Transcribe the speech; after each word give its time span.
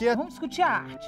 que 0.00 0.14
Vamos 0.14 0.32
discutir 0.32 0.62
a 0.62 0.68
arte. 0.68 1.06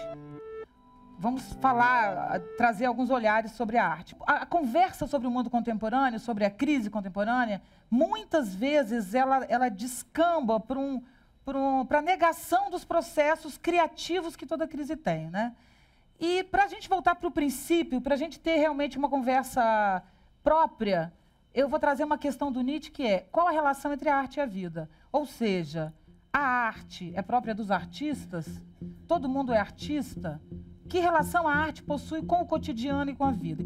Vamos 1.19 1.55
falar, 1.55 2.41
trazer 2.59 2.85
alguns 2.85 3.09
olhares 3.09 3.53
sobre 3.53 3.79
a 3.79 3.87
arte. 3.87 4.15
A, 4.27 4.43
a, 4.43 4.47
conversa 4.47 5.07
sobre 5.07 5.27
o 5.27 5.31
mundo 5.31 5.49
contemporâneo, 5.49 6.21
sobre 6.21 6.45
a 6.45 6.51
crise 6.51 6.91
contemporânea, 6.91 7.63
muitas 7.91 8.55
vezes 8.55 9.15
ela, 9.15 9.45
ela 9.45 9.71
descamba 9.71 10.61
para 10.61 10.79
um, 10.79 11.03
um, 11.47 11.87
a 11.89 12.03
negação 12.03 12.71
dos 12.71 12.85
processos 12.85 13.57
criativos 13.57 14.37
que 14.37 14.45
toda 14.45 14.69
crise 14.69 14.95
tem. 14.95 15.31
Né? 15.31 15.55
E 16.21 16.45
para 16.45 16.65
a 16.65 16.69
gente 16.69 16.87
voltar 16.87 17.15
para 17.15 17.29
o 17.29 17.31
princípio, 17.31 18.01
para 18.01 18.15
a 18.15 18.19
gente 18.19 18.39
ter 18.39 18.57
realmente 18.57 18.99
uma 18.99 19.09
conversa 19.09 20.03
própria, 20.45 21.11
eu 21.55 21.67
vou 21.67 21.79
trazer 21.79 22.05
uma 22.05 22.19
questão 22.19 22.53
do 22.53 22.61
Nietzsche 22.61 22.91
que 22.91 23.07
é 23.07 23.21
qual 23.33 23.49
a 23.49 23.53
relação 23.53 23.91
entre 23.91 24.11
a 24.11 24.17
arte 24.17 24.37
e 24.37 24.41
a 24.41 24.47
vida? 24.47 24.91
Ou 25.11 25.25
seja, 25.25 25.95
a 26.31 26.41
arte 26.41 27.11
é 27.15 27.23
própria 27.23 27.55
dos 27.55 27.71
artistas? 27.71 28.61
Todo 29.07 29.29
mundo 29.29 29.53
é 29.53 29.59
artista? 29.59 30.41
Que 30.89 30.99
relação 30.99 31.49
a 31.49 31.55
arte 31.55 31.83
possui 31.83 32.23
com 32.23 32.43
o 32.43 32.47
cotidiano 32.47 33.11
e 33.11 33.15
com 33.15 33.25
a 33.25 33.31
vida? 33.31 33.65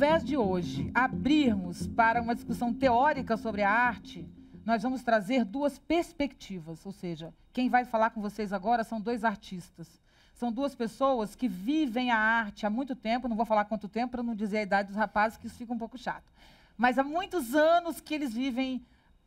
Invés 0.00 0.24
de 0.24 0.34
hoje 0.34 0.90
abrirmos 0.94 1.86
para 1.86 2.22
uma 2.22 2.34
discussão 2.34 2.72
teórica 2.72 3.36
sobre 3.36 3.60
a 3.60 3.70
arte, 3.70 4.26
nós 4.64 4.82
vamos 4.82 5.02
trazer 5.02 5.44
duas 5.44 5.78
perspectivas. 5.78 6.86
Ou 6.86 6.92
seja, 6.92 7.34
quem 7.52 7.68
vai 7.68 7.84
falar 7.84 8.08
com 8.08 8.22
vocês 8.22 8.50
agora 8.50 8.82
são 8.82 8.98
dois 8.98 9.24
artistas. 9.24 10.00
São 10.32 10.50
duas 10.50 10.74
pessoas 10.74 11.34
que 11.34 11.46
vivem 11.46 12.10
a 12.10 12.16
arte 12.16 12.64
há 12.64 12.70
muito 12.70 12.96
tempo, 12.96 13.28
não 13.28 13.36
vou 13.36 13.44
falar 13.44 13.66
quanto 13.66 13.90
tempo 13.90 14.12
para 14.12 14.22
não 14.22 14.34
dizer 14.34 14.60
a 14.60 14.62
idade 14.62 14.88
dos 14.88 14.96
rapazes, 14.96 15.36
que 15.36 15.46
isso 15.46 15.58
fica 15.58 15.74
um 15.74 15.78
pouco 15.78 15.98
chato. 15.98 16.32
Mas 16.78 16.98
há 16.98 17.04
muitos 17.04 17.54
anos 17.54 18.00
que 18.00 18.14
eles 18.14 18.32
vivem 18.32 18.82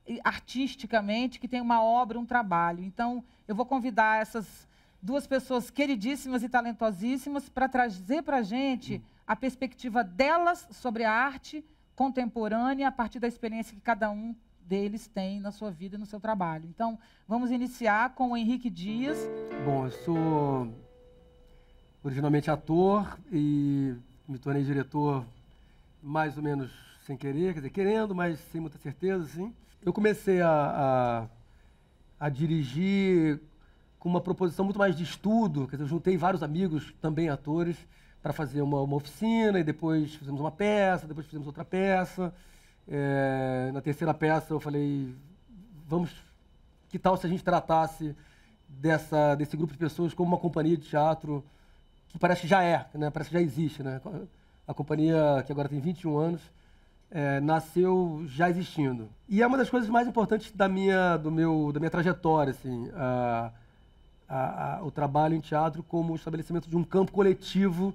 eh, 0.07 0.17
artisticamente, 0.23 1.39
que 1.39 1.47
têm 1.47 1.61
uma 1.61 1.83
obra, 1.83 2.17
um 2.17 2.25
trabalho. 2.25 2.83
Então, 2.83 3.23
eu 3.47 3.53
vou 3.53 3.67
convidar 3.67 4.23
essas 4.23 4.67
duas 4.99 5.27
pessoas 5.27 5.69
queridíssimas 5.69 6.41
e 6.41 6.49
talentosíssimas 6.49 7.47
para 7.47 7.69
trazer 7.69 8.23
para 8.23 8.37
a 8.37 8.41
gente 8.41 9.03
a 9.27 9.35
perspectiva 9.35 10.03
delas 10.03 10.67
sobre 10.71 11.03
a 11.03 11.11
arte 11.11 11.63
contemporânea 11.95 12.87
a 12.87 12.91
partir 12.91 13.19
da 13.19 13.27
experiência 13.27 13.75
que 13.75 13.81
cada 13.81 14.09
um 14.09 14.35
deles 14.61 15.07
tem 15.07 15.39
na 15.39 15.51
sua 15.51 15.71
vida 15.71 15.95
e 15.95 15.99
no 15.99 16.05
seu 16.05 16.19
trabalho. 16.19 16.65
Então, 16.67 16.97
vamos 17.27 17.51
iniciar 17.51 18.15
com 18.15 18.31
o 18.31 18.37
Henrique 18.37 18.69
Dias. 18.69 19.17
Bom, 19.65 19.85
eu 19.85 19.91
sou 19.91 20.73
originalmente 22.03 22.49
ator 22.49 23.17
e 23.31 23.95
me 24.27 24.37
tornei 24.37 24.63
diretor 24.63 25.25
mais 26.01 26.35
ou 26.37 26.43
menos 26.43 26.71
sem 27.05 27.15
querer, 27.17 27.53
quer 27.53 27.59
dizer, 27.59 27.69
querendo, 27.69 28.15
mas 28.15 28.39
sem 28.51 28.59
muita 28.59 28.77
certeza, 28.77 29.25
sim. 29.25 29.53
Eu 29.81 29.91
comecei 29.91 30.41
a, 30.41 31.27
a, 32.19 32.25
a 32.27 32.29
dirigir 32.29 33.41
com 33.99 34.09
uma 34.09 34.21
proposição 34.21 34.65
muito 34.65 34.79
mais 34.79 34.95
de 34.95 35.03
estudo, 35.03 35.67
quer 35.67 35.75
dizer, 35.75 35.83
eu 35.83 35.89
juntei 35.89 36.17
vários 36.17 36.43
amigos, 36.43 36.93
também 37.01 37.29
atores, 37.29 37.77
para 38.23 38.31
fazer 38.31 38.61
uma, 38.61 38.81
uma, 38.81 38.95
oficina 38.95 39.59
e 39.59 39.63
depois 39.65 40.15
fizemos 40.15 40.39
uma 40.39 40.49
peça, 40.49 41.05
depois 41.05 41.25
fizemos 41.25 41.45
outra 41.45 41.65
peça. 41.65 42.33
É, 42.87 43.69
na 43.73 43.81
terceira 43.81 44.13
peça 44.13 44.53
eu 44.53 44.61
falei, 44.61 45.13
vamos, 45.85 46.09
que 46.87 46.97
tal 46.97 47.17
se 47.17 47.27
a 47.27 47.29
gente 47.29 47.43
tratasse 47.43 48.15
dessa, 48.67 49.35
desse 49.35 49.57
grupo 49.57 49.73
de 49.73 49.79
pessoas 49.79 50.13
como 50.13 50.29
uma 50.29 50.37
companhia 50.37 50.77
de 50.77 50.87
teatro 50.87 51.43
que 52.07 52.17
parece 52.17 52.41
que 52.41 52.47
já 52.47 52.63
é, 52.63 52.85
né? 52.93 53.09
parece 53.09 53.29
que 53.29 53.35
já 53.35 53.41
existe. 53.41 53.83
Né? 53.83 53.99
A 54.65 54.73
companhia, 54.73 55.43
que 55.45 55.51
agora 55.51 55.67
tem 55.67 55.81
21 55.81 56.17
anos, 56.17 56.41
é, 57.11 57.41
nasceu 57.41 58.23
já 58.27 58.49
existindo. 58.49 59.09
E 59.27 59.41
é 59.41 59.47
uma 59.47 59.57
das 59.57 59.69
coisas 59.69 59.89
mais 59.89 60.07
importantes 60.07 60.49
da 60.53 60.69
minha, 60.69 61.17
do 61.17 61.29
meu, 61.29 61.71
da 61.73 61.79
minha 61.79 61.89
trajetória, 61.89 62.51
assim, 62.51 62.89
a, 62.95 63.51
a, 64.29 64.75
a, 64.77 64.83
o 64.83 64.91
trabalho 64.91 65.35
em 65.35 65.41
teatro 65.41 65.83
como 65.83 66.13
o 66.13 66.15
estabelecimento 66.15 66.69
de 66.69 66.77
um 66.77 66.83
campo 66.83 67.11
coletivo 67.11 67.93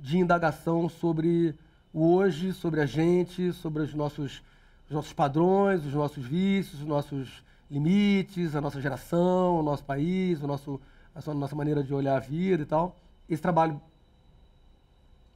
de 0.00 0.18
indagação 0.18 0.88
sobre 0.88 1.54
o 1.92 2.06
hoje, 2.06 2.52
sobre 2.52 2.80
a 2.80 2.86
gente, 2.86 3.52
sobre 3.52 3.82
os 3.82 3.94
nossos, 3.94 4.42
os 4.88 4.94
nossos 4.94 5.12
padrões, 5.12 5.84
os 5.84 5.92
nossos 5.92 6.24
vícios, 6.24 6.80
os 6.80 6.86
nossos 6.86 7.44
limites, 7.70 8.56
a 8.56 8.60
nossa 8.60 8.80
geração, 8.80 9.60
o 9.60 9.62
nosso 9.62 9.84
país, 9.84 10.42
o 10.42 10.46
nosso, 10.46 10.80
a 11.14 11.34
nossa 11.34 11.54
maneira 11.54 11.82
de 11.82 11.94
olhar 11.94 12.16
a 12.16 12.20
vida 12.20 12.62
e 12.62 12.66
tal. 12.66 12.96
Esse 13.28 13.42
trabalho 13.42 13.80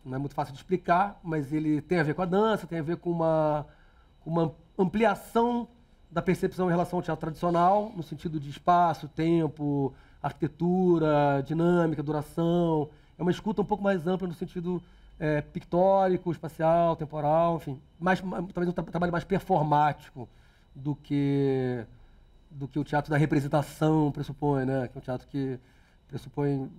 não 0.05 0.17
é 0.17 0.19
muito 0.19 0.35
fácil 0.35 0.53
de 0.53 0.59
explicar, 0.61 1.19
mas 1.23 1.53
ele 1.53 1.81
tem 1.81 1.99
a 1.99 2.03
ver 2.03 2.15
com 2.15 2.23
a 2.23 2.27
dança, 2.27 2.67
tem 2.67 2.79
a 2.79 2.83
ver 2.83 2.97
com 2.97 3.11
uma, 3.11 3.67
uma 4.25 4.55
ampliação 4.79 5.69
da 6.11 6.23
percepção 6.23 6.69
em 6.69 6.71
relação 6.71 6.99
ao 6.99 7.03
teatro 7.03 7.21
tradicional, 7.21 7.93
no 7.97 8.03
sentido 8.03 8.39
de 8.39 8.51
espaço, 8.51 9.09
tempo, 9.09 9.93
arquitetura, 10.23 11.43
dinâmica, 11.45 12.03
duração, 12.03 12.91
é 13.19 13.23
uma 13.23 13.31
escuta 13.31 13.63
um 13.63 13.65
pouco 13.65 13.83
mais 13.83 14.07
ampla 14.07 14.27
no 14.27 14.35
sentido 14.35 14.83
é, 15.19 15.41
pictórico, 15.41 16.31
espacial, 16.33 16.97
temporal, 16.97 17.57
enfim, 17.57 17.81
mais, 17.99 18.21
talvez 18.21 18.69
um 18.69 18.73
tra 18.73 18.85
trabalho 18.85 19.13
mais 19.13 19.25
performático 19.25 20.29
do 20.75 20.95
que 20.95 21.85
do 22.51 22.69
que 22.69 22.79
o 22.79 22.85
teatro 22.85 23.11
da 23.11 23.17
representação 23.17 24.13
pressupõe, 24.13 24.65
né? 24.65 24.89
Que 24.89 24.97
é 24.97 25.01
um 25.01 25.03
teatro 25.03 25.27
que 25.29 25.59
pressupõe 26.07 26.71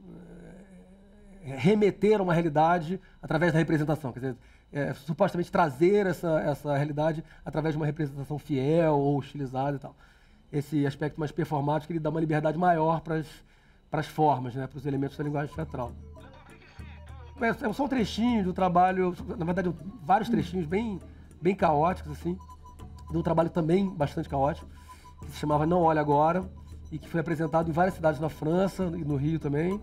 é, 1.44 1.56
remeter 1.56 2.20
a 2.20 2.24
uma 2.24 2.34
realidade 2.34 3.00
através 3.22 3.52
da 3.52 3.60
representação, 3.60 4.14
quer 4.14 4.20
dizer, 4.20 4.36
é, 4.72 4.94
supostamente 4.94 5.52
trazer 5.52 6.06
essa 6.06 6.40
essa 6.42 6.78
realidade 6.78 7.24
através 7.44 7.74
de 7.74 7.78
uma 7.78 7.86
representação 7.86 8.40
fiel 8.40 8.98
ou 8.98 9.20
estilizada 9.20 9.76
e 9.76 9.80
tal. 9.80 9.96
Esse 10.52 10.86
aspecto 10.86 11.20
mais 11.20 11.32
performático 11.32 11.92
ele 11.92 12.00
dá 12.00 12.10
uma 12.10 12.20
liberdade 12.20 12.58
maior 12.58 13.02
para 13.02 13.18
as 13.92 14.08
formas, 14.08 14.56
né? 14.56 14.68
Para 14.68 14.78
os 14.78 14.86
elementos 14.86 15.18
da 15.18 15.24
linguagem 15.24 15.54
teatral. 15.54 15.92
É, 17.42 17.74
são 17.74 17.88
trechinhos 17.88 18.46
do 18.46 18.54
trabalho, 18.54 19.14
na 19.38 19.46
verdade, 19.46 19.74
vários 20.02 20.30
trechinhos 20.30 20.66
bem, 20.66 21.00
bem 21.42 21.54
caóticos, 21.54 22.14
assim, 22.14 22.38
de 23.12 23.18
um 23.18 23.22
trabalho 23.22 23.50
também 23.50 23.90
bastante 23.90 24.30
caótico, 24.30 24.68
que 25.22 25.32
se 25.32 25.38
chamava 25.38 25.66
Não 25.66 25.82
Olhe 25.82 26.00
Agora, 26.00 26.50
e 26.92 26.98
que 26.98 27.10
foi 27.10 27.20
apresentado 27.20 27.70
em 27.70 27.74
várias 27.74 27.96
cidades 27.96 28.20
na 28.20 28.30
França 28.30 28.86
e 28.96 29.04
no 29.04 29.16
Rio 29.16 29.40
também. 29.40 29.82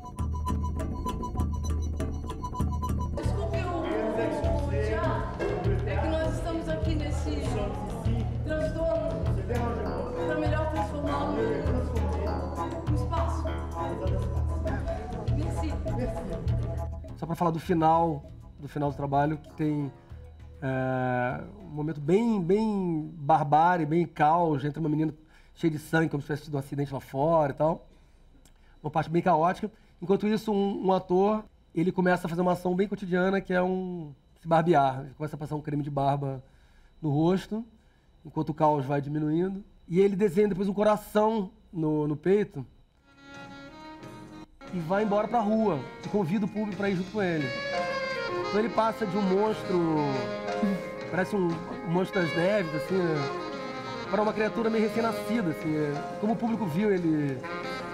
Só 17.23 17.27
para 17.27 17.37
falar 17.37 17.53
do 17.53 17.61
final, 17.61 18.33
do 18.59 18.67
final 18.67 18.91
do 18.91 18.97
trabalho, 18.97 19.39
que 19.39 19.55
tem 19.55 19.93
é, 20.61 21.45
um 21.57 21.69
momento 21.69 22.01
bem, 22.01 22.43
bem 22.43 23.15
barbárie, 23.15 23.87
bem 23.87 24.05
caos, 24.05 24.65
entra 24.65 24.81
uma 24.81 24.89
menina 24.89 25.15
cheia 25.55 25.71
de 25.71 25.79
sangue, 25.79 26.09
como 26.09 26.21
se 26.21 26.27
tivesse 26.27 26.45
tido 26.47 26.57
um 26.57 26.59
acidente 26.59 26.93
lá 26.93 26.99
fora 26.99 27.53
e 27.53 27.55
tal. 27.55 27.87
Uma 28.83 28.91
parte 28.91 29.09
bem 29.09 29.23
caótica. 29.23 29.71
Enquanto 30.03 30.27
isso, 30.27 30.51
um, 30.51 30.87
um 30.87 30.93
ator, 30.93 31.45
ele 31.73 31.93
começa 31.93 32.27
a 32.27 32.29
fazer 32.29 32.43
uma 32.43 32.55
ação 32.55 32.75
bem 32.75 32.89
cotidiana, 32.89 33.41
que 33.41 33.55
é 33.55 33.63
um 33.63 34.13
se 34.41 34.49
barbear. 34.49 35.03
Ele 35.03 35.15
começa 35.15 35.37
a 35.37 35.39
passar 35.39 35.55
um 35.55 35.61
creme 35.61 35.85
de 35.85 35.91
barba 35.91 36.43
no 37.01 37.09
rosto, 37.09 37.65
enquanto 38.27 38.49
o 38.49 38.55
caos 38.55 38.85
vai 38.85 39.01
diminuindo. 39.01 39.63
E 39.87 40.01
ele 40.01 40.17
desenha 40.17 40.49
depois 40.49 40.69
um 40.69 40.75
coração 40.75 41.53
no, 41.73 42.09
no 42.09 42.17
peito, 42.17 42.67
e 44.73 44.79
vai 44.81 45.05
embora 45.05 45.29
pra 45.29 45.41
rua 45.41 45.79
e 46.05 46.09
convida 46.09 46.47
o 46.47 46.49
público 46.49 46.77
para 46.77 46.89
ir 46.89 46.97
junto 46.97 47.11
com 47.11 47.23
ele. 47.23 47.47
Então 48.49 48.61
ele 48.61 48.69
passa 48.69 49.07
de 49.07 49.17
um 49.17 49.23
monstro, 49.23 49.97
parece 51.11 51.37
um 51.37 51.49
monstro 51.89 52.21
das 52.21 52.35
neves, 52.37 52.75
assim, 52.75 53.01
para 54.11 54.23
uma 54.23 54.33
criatura 54.33 54.69
meio 54.69 54.85
recém-nascida, 54.85 55.51
assim. 55.51 55.75
Como 56.21 56.35
o 56.35 56.37
público 56.37 56.67
viu 56.67 56.93
ele 56.93 57.39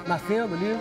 nascendo 0.06 0.54
ali, 0.54 0.76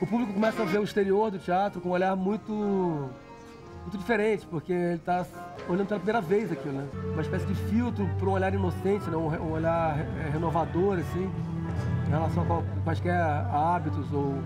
o 0.00 0.06
público 0.06 0.32
começa 0.32 0.62
a 0.62 0.64
ver 0.64 0.78
o 0.78 0.84
exterior 0.84 1.30
do 1.30 1.38
teatro 1.38 1.80
com 1.80 1.88
um 1.88 1.92
olhar 1.92 2.14
muito, 2.14 2.52
muito 2.52 3.98
diferente, 3.98 4.46
porque 4.46 4.72
ele 4.72 4.94
está 4.94 5.26
olhando 5.68 5.88
pela 5.88 6.00
primeira 6.00 6.20
vez 6.20 6.50
aquilo, 6.52 6.74
né? 6.74 6.88
Uma 7.12 7.22
espécie 7.22 7.46
de 7.46 7.54
filtro 7.54 8.08
para 8.18 8.28
um 8.28 8.32
olhar 8.32 8.54
inocente, 8.54 9.10
né? 9.10 9.16
um, 9.16 9.52
olhar 9.52 9.96
renovador, 10.32 10.98
assim, 10.98 11.30
em 12.06 12.10
relação 12.10 12.42
a 12.42 12.82
quaisquer 12.84 13.20
hábitos 13.20 14.12
ou 14.12 14.40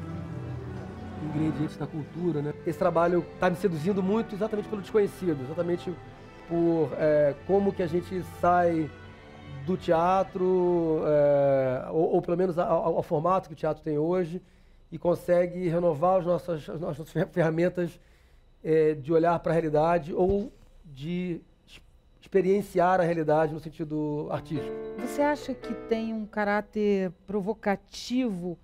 ingredientes 1.24 1.76
da 1.76 1.86
cultura, 1.86 2.42
né? 2.42 2.54
Esse 2.66 2.78
trabalho 2.78 3.24
está 3.34 3.48
me 3.48 3.56
seduzindo 3.56 4.02
muito 4.02 4.34
exatamente 4.34 4.68
pelo 4.68 4.82
desconhecido, 4.82 5.42
exatamente 5.44 5.92
por 6.48 6.90
é, 6.98 7.34
como 7.46 7.72
que 7.72 7.82
a 7.82 7.86
gente 7.86 8.22
sai 8.40 8.90
do 9.64 9.76
teatro, 9.76 11.02
é, 11.06 11.88
ou, 11.90 12.14
ou, 12.14 12.22
pelo 12.22 12.36
menos 12.36 12.58
ao, 12.58 12.96
ao, 12.96 13.02
formato 13.02 13.48
que 13.48 13.54
o 13.54 13.56
teatro 13.56 13.82
tem 13.82 13.96
hoje, 13.96 14.42
e 14.90 14.98
consegue 14.98 15.68
renovar 15.68 16.20
as 16.20 16.26
nossas, 16.26 16.68
as 16.68 16.80
nossas 16.80 17.10
ferramentas 17.30 17.98
é, 18.62 18.94
de 18.94 19.12
olhar 19.12 19.38
para 19.38 19.52
a 19.52 19.54
realidade 19.54 20.12
ou 20.12 20.52
de 20.84 21.40
experienciar 22.20 23.00
a 23.00 23.04
realidade 23.04 23.52
no 23.52 23.60
sentido 23.60 24.28
artístico. 24.30 24.72
Você 24.98 25.22
acha 25.22 25.54
que 25.54 25.74
tem 25.88 26.12
um 26.12 26.24
caráter 26.24 27.10
provocativo 27.26 28.58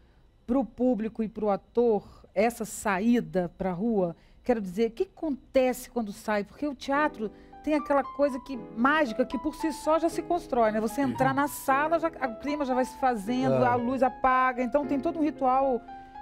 para 0.46 0.58
o 0.58 0.64
público 0.64 1.22
e 1.22 1.28
para 1.28 1.44
o 1.44 1.50
ator 1.50 2.17
essa 2.38 2.64
saída 2.64 3.52
para 3.58 3.70
a 3.70 3.74
rua? 3.74 4.16
Quero 4.44 4.60
dizer, 4.60 4.88
o 4.88 4.90
que 4.92 5.02
acontece 5.02 5.90
quando 5.90 6.12
sai? 6.12 6.44
Porque 6.44 6.66
o 6.66 6.74
teatro 6.74 7.30
tem 7.62 7.74
aquela 7.74 8.02
coisa 8.02 8.38
que 8.40 8.56
mágica 8.76 9.26
que 9.26 9.38
por 9.38 9.54
si 9.54 9.72
só 9.72 9.98
já 9.98 10.08
se 10.08 10.22
constrói, 10.22 10.72
né? 10.72 10.80
Você 10.80 11.02
entrar 11.02 11.34
na 11.34 11.48
sala, 11.48 11.98
já, 11.98 12.08
o 12.08 12.36
clima 12.40 12.64
já 12.64 12.72
vai 12.72 12.84
se 12.84 12.96
fazendo, 12.98 13.62
é. 13.62 13.66
a 13.66 13.74
luz 13.74 14.02
apaga, 14.02 14.62
então 14.62 14.86
tem 14.86 14.98
todo 14.98 15.18
um 15.18 15.22
ritual 15.22 15.80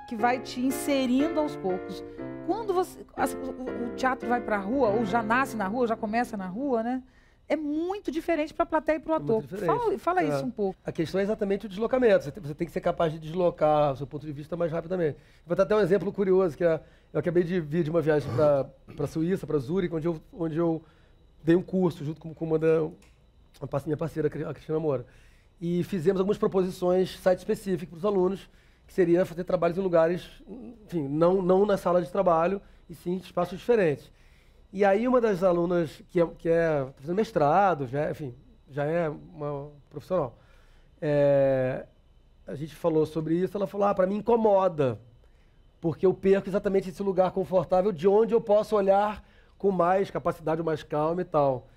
que 0.09 0.17
vai 0.17 0.41
te 0.41 0.61
inserindo 0.61 1.39
aos 1.39 1.55
poucos. 1.57 2.03
Quando 2.47 2.73
você, 2.73 3.01
o, 3.01 3.95
teatro 3.97 4.29
vai 4.29 4.41
para 4.41 4.57
a 4.57 4.61
rua, 4.61 4.89
ou 4.89 5.05
já 5.05 5.23
nasce 5.23 5.57
na 5.57 5.67
rua, 5.67 5.87
já 5.87 5.97
começa 5.97 6.37
na 6.37 6.47
rua, 6.47 6.83
né? 6.83 7.03
É 7.49 7.55
muito 7.55 8.11
diferente 8.11 8.53
para 8.53 8.65
a 8.65 8.67
plateia 8.67 8.97
e 8.97 9.01
para 9.01 9.13
o 9.13 9.15
ator. 9.15 9.43
Fala, 9.45 9.99
fala 9.99 10.23
é. 10.23 10.29
isso 10.29 10.45
um 10.45 10.51
pouco. 10.51 10.77
A 10.85 10.91
questão 10.91 11.21
é 11.21 11.23
exatamente 11.23 11.67
o 11.67 11.69
deslocamento. 11.69 12.25
Você 12.25 12.33
tem, 12.33 12.43
você 12.43 12.55
tem, 12.55 12.67
que 12.67 12.73
ser 12.73 12.81
capaz 12.81 13.13
de 13.13 13.21
deslocar 13.21 13.93
o 13.93 13.97
seu 13.97 14.07
ponto 14.07 14.27
de 14.27 14.33
vista 14.33 14.57
mais 14.57 14.73
rapidamente. 14.73 15.17
Vou 15.47 15.55
dar 15.57 15.63
até 15.63 15.77
um 15.77 15.81
exemplo 15.81 16.13
curioso, 16.13 16.57
que 16.57 16.65
é, 16.65 16.81
eu 17.13 17.21
acabei 17.21 17.45
de 17.45 17.61
vir 17.61 17.85
de 17.85 17.91
uma 17.91 18.03
viagem 18.03 18.29
para 18.35 18.69
a 18.99 19.07
Suíça, 19.07 19.47
para 19.47 19.59
Zurique, 19.59 19.95
onde 19.95 20.09
eu, 20.09 20.21
onde 20.33 20.57
eu 20.57 20.83
dei 21.45 21.55
um 21.55 21.63
curso 21.63 22.05
junto 22.05 22.21
com, 22.21 22.35
com 22.35 22.45
uma 22.45 22.59
da 22.59 22.91
minha 23.85 23.97
parceira, 23.97 24.27
a 24.29 24.53
Cristina 24.53 24.81
Moura. 24.81 25.07
E 25.61 25.85
fizemos 25.85 26.21
algumas 26.21 26.39
proposições 26.39 27.17
site-específicas 27.21 27.89
para 27.89 27.99
os 27.99 28.05
alunos, 28.05 28.51
que 28.89 28.93
seria 28.93 29.25
fazer 29.25 29.45
trabalhos 29.45 29.79
em 29.79 29.81
lugares, 29.81 30.43
enfim, 30.85 31.07
não, 31.09 31.41
não 31.41 31.65
na 31.65 31.77
sala 31.77 32.03
de 32.03 32.11
trabalho, 32.11 32.61
e 32.91 32.95
sim 32.95 33.13
em 33.13 33.17
espaços 33.19 33.57
diferentes. 33.59 34.11
E 34.73 34.85
aí 34.85 35.07
uma 35.07 35.21
das 35.21 35.43
alunas 35.43 36.03
que 36.11 36.21
é, 36.21 36.27
que 36.39 36.49
é 36.49 36.85
tá 36.85 36.93
fazendo 36.97 37.17
mestrado, 37.17 37.87
já, 37.87 38.11
enfim, 38.11 38.35
já 38.69 38.85
é 38.85 39.09
uma 39.09 39.71
profissional, 39.89 40.37
é, 41.01 41.87
a 42.47 42.55
gente 42.55 42.75
falou 42.75 43.07
sobre 43.07 43.35
isso, 43.35 43.57
ela 43.57 43.67
falou, 43.67 43.87
ah, 43.87 43.95
para 43.95 44.07
mim 44.07 44.17
incomoda, 44.17 45.01
porque 45.81 46.07
eu 46.07 46.13
perco 46.15 46.49
exatamente 46.49 46.89
esse 46.89 47.03
lugar 47.03 47.31
confortável 47.33 47.93
de 47.93 48.09
onde 48.09 48.35
eu 48.35 48.41
posso 48.41 48.77
olhar 48.77 49.25
com 49.59 49.71
mais 49.71 50.11
capacidade, 50.11 50.63
mais 50.63 50.83
calma 50.83 51.23
e 51.23 51.25
tal. 51.25 51.69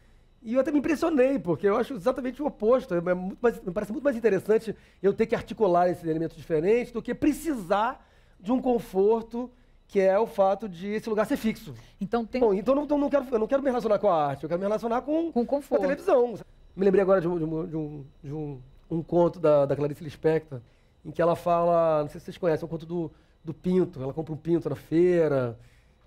E 0.41 0.53
eu 0.53 0.61
até 0.61 0.71
me 0.71 0.79
impressionei, 0.79 1.37
porque 1.37 1.67
eu 1.67 1.75
acho 1.75 1.93
exatamente 1.93 2.41
o 2.41 2.45
oposto. 2.45 2.93
É 2.93 3.01
mais, 3.01 3.61
me 3.61 3.71
parece 3.73 3.91
muito 3.91 4.03
mais 4.03 4.15
interessante 4.15 4.75
eu 5.03 5.13
ter 5.13 5.25
que 5.25 5.35
articular 5.35 5.89
esses 5.89 6.03
elementos 6.05 6.37
diferentes 6.37 6.93
do 6.93 7.01
que 7.01 7.13
precisar 7.13 8.05
de 8.39 8.51
um 8.51 8.61
conforto 8.61 9.51
que 9.89 9.99
é 9.99 10.17
o 10.17 10.27
fato 10.27 10.69
de 10.69 10.87
esse 10.87 11.09
lugar 11.09 11.25
ser 11.25 11.35
fixo. 11.35 11.73
Então 11.99 12.23
tem. 12.23 12.39
Bom, 12.39 12.53
então 12.53 12.75
não, 12.75 12.83
então 12.83 12.97
não 12.97 13.09
quero, 13.09 13.25
eu 13.31 13.39
não 13.39 13.47
quero 13.47 13.61
me 13.61 13.69
relacionar 13.69 13.97
com 13.97 14.07
a 14.07 14.27
arte, 14.27 14.43
eu 14.43 14.47
quero 14.47 14.59
me 14.59 14.65
relacionar 14.65 15.01
com, 15.01 15.31
com, 15.31 15.45
com 15.45 15.57
a 15.57 15.79
televisão. 15.79 16.35
Me 16.75 16.85
lembrei 16.85 17.01
agora 17.01 17.19
de 17.19 17.27
um, 17.27 17.37
de 17.37 17.43
um, 17.43 17.67
de 17.67 17.75
um, 17.75 18.05
de 18.23 18.33
um, 18.33 18.61
um 18.89 19.03
conto 19.03 19.39
da, 19.39 19.65
da 19.65 19.75
Clarice 19.75 20.03
Lispector, 20.03 20.61
em 21.03 21.09
que 21.11 21.21
ela 21.21 21.35
fala, 21.35 22.03
não 22.03 22.09
sei 22.09 22.19
se 22.19 22.25
vocês 22.25 22.37
conhecem, 22.37 22.63
é 22.63 22.67
um 22.67 22.69
conto 22.69 22.85
do, 22.85 23.11
do 23.43 23.53
pinto. 23.53 24.01
Ela 24.01 24.13
compra 24.13 24.31
um 24.31 24.37
pinto 24.37 24.69
na 24.69 24.75
feira, 24.75 25.57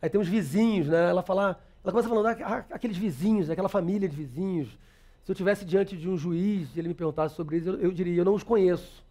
aí 0.01 0.09
tem 0.09 0.21
uns 0.21 0.29
vizinhos, 0.29 0.87
né? 0.87 1.11
Ela 1.11 1.23
fala 1.23 1.61
ela 1.85 1.91
começa 1.91 2.09
falando, 2.09 2.27
ah, 2.27 2.65
aqueles 2.71 2.97
vizinhos, 2.97 3.51
aquela 3.51 3.69
família 3.69 4.09
de 4.09 4.15
vizinhos. 4.15 4.79
Se 5.25 5.33
eu 5.33 5.35
tivesse 5.35 5.65
diante 5.65 5.97
de 5.97 6.09
um 6.09 6.17
juiz 6.17 6.69
e 6.77 6.79
ele 6.79 6.89
me 6.89 6.95
perguntasse 6.95 7.35
sobre 7.35 7.57
isso, 7.57 7.71
eu, 7.71 7.81
eu 7.81 7.93
diria, 7.93 8.21
eu 8.21 8.25
não 8.25 8.35
os 8.35 8.45
conheço. 8.45 9.05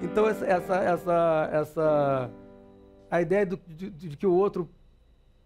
Então 0.00 0.26
essa, 0.26 0.46
essa, 0.46 0.76
essa, 0.76 1.50
essa 1.52 2.30
a 3.10 3.20
ideia 3.20 3.46
do, 3.46 3.58
de, 3.66 3.90
de, 3.90 4.16
que 4.16 4.26
o 4.26 4.32
outro 4.32 4.68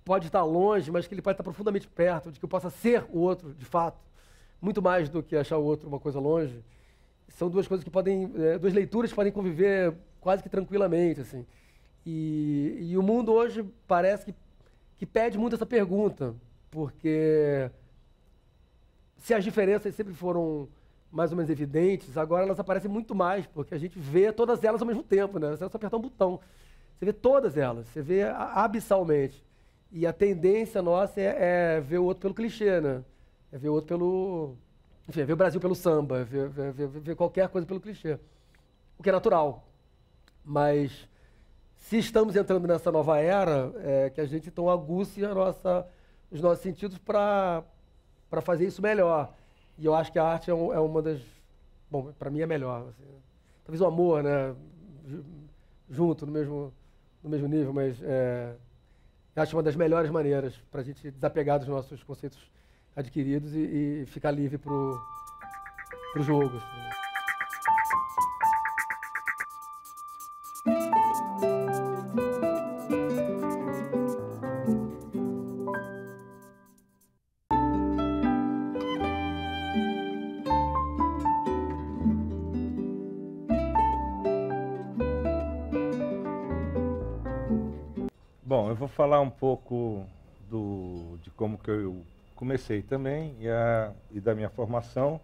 pode 0.05 0.27
estar 0.27 0.43
longe, 0.43 0.91
mas 0.91 1.07
que 1.07 1.15
ele 1.15 1.23
pode 1.23 1.35
estar 1.35 1.45
profundamente 1.45 1.87
perto, 1.87 2.33
de 2.33 2.39
que 2.39 2.45
eu 2.45 2.49
possa 2.49 2.71
ser 2.71 3.05
o 3.11 3.19
outro, 3.19 3.55
de 3.55 3.65
fato, 3.65 3.99
muito 4.61 4.83
mais 4.83 5.09
do 5.09 5.23
que 5.23 5.37
achar 5.37 5.59
o 5.59 5.65
outro 5.65 5.89
uma 5.89 6.01
coisa 6.01 6.19
longe, 6.19 6.63
são 7.29 7.49
duas 7.49 7.67
coisas 7.67 7.83
que 7.85 7.91
podem, 7.91 8.33
é, 8.37 8.59
duas 8.59 8.75
leituras 8.75 9.11
que 9.11 9.17
podem 9.17 9.33
conviver 9.33 9.95
quase 10.21 10.43
que 10.43 10.49
tranquilamente, 10.49 11.21
assim. 11.21 11.47
E, 12.05 12.79
e 12.81 12.99
o 12.99 13.03
mundo 13.03 13.33
hoje 13.33 13.65
parece 13.87 14.27
que, 14.27 14.35
que 14.99 15.07
pede 15.07 15.39
muito 15.39 15.55
essa 15.55 15.67
pergunta, 15.67 16.35
porque 16.71 17.71
se 19.19 19.33
as 19.33 19.45
diferenças 19.45 19.95
sempre 19.95 20.13
foram 20.13 20.69
mais 21.11 21.31
ou 21.31 21.37
menos 21.37 21.51
evidentes, 21.51 22.17
agora 22.17 22.45
elas 22.45 22.59
aparecem 22.59 22.91
muito 22.91 23.15
mais, 23.15 23.47
porque 23.47 23.75
a 23.75 23.79
gente 23.79 23.99
vê 23.99 24.33
todas 24.33 24.65
elas 24.65 24.81
ao 24.81 24.87
mesmo 24.87 25.03
tempo, 25.03 25.39
né? 25.39 25.53
É 25.53 25.57
só 25.57 25.67
apertar 25.67 25.97
um 25.97 26.01
botão. 26.01 26.41
Você 27.03 27.07
vê 27.07 27.13
todas 27.13 27.57
elas, 27.57 27.89
você 27.89 28.01
vê 28.01 28.23
abissalmente. 28.23 29.45
E 29.91 30.07
a 30.07 30.13
tendência 30.13 30.81
nossa 30.81 31.21
é, 31.21 31.77
é 31.77 31.81
ver 31.81 31.99
o 31.99 32.05
outro 32.05 32.23
pelo 32.23 32.33
clichê, 32.33 32.81
né? 32.81 33.03
É 33.51 33.59
ver 33.59 33.71
o 33.71 33.73
outro 33.73 33.89
pelo. 33.89 34.55
Enfim, 35.09 35.23
é 35.23 35.25
ver 35.25 35.33
o 35.33 35.37
Brasil 35.37 35.61
pelo 35.61 35.75
samba, 35.75 36.21
é 36.21 36.25
ver, 36.25 36.49
ver, 36.49 36.73
ver, 36.73 36.87
ver 36.87 37.17
qualquer 37.17 37.49
coisa 37.49 37.67
pelo 37.67 37.81
clichê. 37.81 38.21
O 38.97 39.03
que 39.03 39.09
é 39.09 39.13
natural. 39.13 39.67
Mas 40.45 41.09
se 41.75 41.99
estamos 41.99 42.37
entrando 42.37 42.69
nessa 42.69 42.93
nova 42.93 43.19
era, 43.19 43.73
é 43.79 44.09
que 44.11 44.21
a 44.21 44.25
gente 44.25 44.49
então 44.49 44.71
aguce 44.71 45.25
a 45.25 45.35
nossa 45.35 45.85
os 46.31 46.41
nossos 46.41 46.63
sentidos 46.63 46.99
para 46.99 47.65
fazer 48.43 48.65
isso 48.65 48.81
melhor. 48.81 49.35
E 49.77 49.87
eu 49.87 49.95
acho 49.97 50.13
que 50.13 50.21
a 50.21 50.25
arte 50.25 50.53
é, 50.53 50.55
um, 50.55 50.73
é 50.73 50.79
uma 50.79 51.03
das. 51.03 51.21
Bom, 51.91 52.13
para 52.17 52.31
mim 52.31 52.43
é 52.43 52.47
melhor. 52.47 52.91
Assim. 52.91 53.11
Talvez 53.65 53.81
o 53.81 53.87
amor, 53.87 54.23
né? 54.23 54.55
Junto, 55.91 56.27
no 56.27 56.31
mesmo, 56.31 56.73
no 57.23 57.31
mesmo 57.31 57.49
nível, 57.49 57.73
mas 57.73 57.97
é, 58.03 58.55
acho 59.37 59.57
uma 59.57 59.63
das 59.63 59.77
melhores 59.77 60.11
maneiras 60.11 60.55
para 60.71 60.81
a 60.81 60.85
gente 60.85 61.11
desapegar 61.11 61.59
dos 61.59 61.69
nossos 61.69 62.03
conceitos 62.03 62.39
adquiridos 62.95 63.55
e, 63.55 64.03
e 64.03 64.07
ficar 64.07 64.31
livre 64.31 64.59
para 64.59 64.73
o 64.73 64.99
jogo. 66.23 66.57
Assim. 66.57 67.02
Vou 88.75 88.89
falar 88.89 89.21
um 89.21 89.31
pouco 89.31 90.07
do, 90.49 91.19
de 91.23 91.31
como 91.31 91.57
que 91.57 91.71
eu 91.71 92.05
comecei 92.35 92.83
também 92.83 93.35
e, 93.41 93.49
a, 93.49 93.93
e 94.11 94.21
da 94.21 94.35
minha 94.35 94.51
formação, 94.51 95.21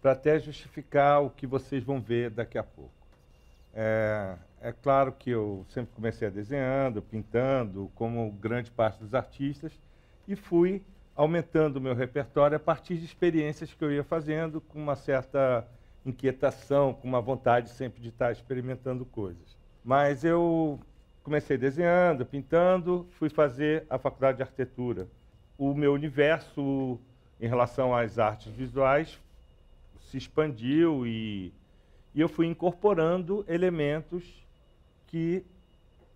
para 0.00 0.12
até 0.12 0.38
justificar 0.38 1.22
o 1.22 1.30
que 1.30 1.46
vocês 1.46 1.82
vão 1.82 2.00
ver 2.00 2.30
daqui 2.30 2.56
a 2.56 2.62
pouco. 2.62 2.92
É, 3.74 4.36
é 4.60 4.72
claro 4.72 5.12
que 5.12 5.30
eu 5.30 5.64
sempre 5.68 5.92
comecei 5.94 6.28
a 6.28 6.30
desenhando, 6.30 7.02
pintando, 7.02 7.90
como 7.94 8.30
grande 8.32 8.70
parte 8.70 9.00
dos 9.00 9.14
artistas, 9.14 9.72
e 10.28 10.36
fui 10.36 10.82
aumentando 11.16 11.76
o 11.76 11.80
meu 11.80 11.94
repertório 11.94 12.56
a 12.56 12.60
partir 12.60 12.96
de 12.96 13.04
experiências 13.04 13.74
que 13.74 13.84
eu 13.84 13.92
ia 13.92 14.04
fazendo, 14.04 14.60
com 14.60 14.78
uma 14.78 14.96
certa 14.96 15.66
inquietação, 16.06 16.94
com 16.94 17.08
uma 17.08 17.20
vontade 17.20 17.70
sempre 17.70 18.00
de 18.00 18.08
estar 18.08 18.32
experimentando 18.32 19.04
coisas. 19.04 19.56
Mas 19.84 20.24
eu 20.24 20.80
comecei 21.30 21.56
desenhando, 21.56 22.26
pintando, 22.26 23.06
fui 23.12 23.28
fazer 23.28 23.86
a 23.88 23.96
faculdade 23.96 24.38
de 24.38 24.42
arquitetura. 24.42 25.06
O 25.56 25.72
meu 25.72 25.92
universo 25.92 26.98
em 27.40 27.46
relação 27.46 27.94
às 27.94 28.18
artes 28.18 28.52
visuais 28.52 29.16
se 30.00 30.16
expandiu 30.18 31.06
e, 31.06 31.52
e 32.12 32.20
eu 32.20 32.28
fui 32.28 32.48
incorporando 32.48 33.44
elementos 33.46 34.44
que 35.06 35.46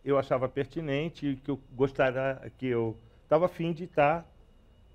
eu 0.05 0.19
achava 0.19 0.49
pertinente 0.49 1.29
e 1.29 1.37
que 1.37 1.53
eu 1.53 1.61
gostaria, 1.77 2.51
que 2.59 2.67
eu 2.67 2.97
estava 3.23 3.45
afim 3.45 3.73
de 3.73 3.85
estar 3.85 4.27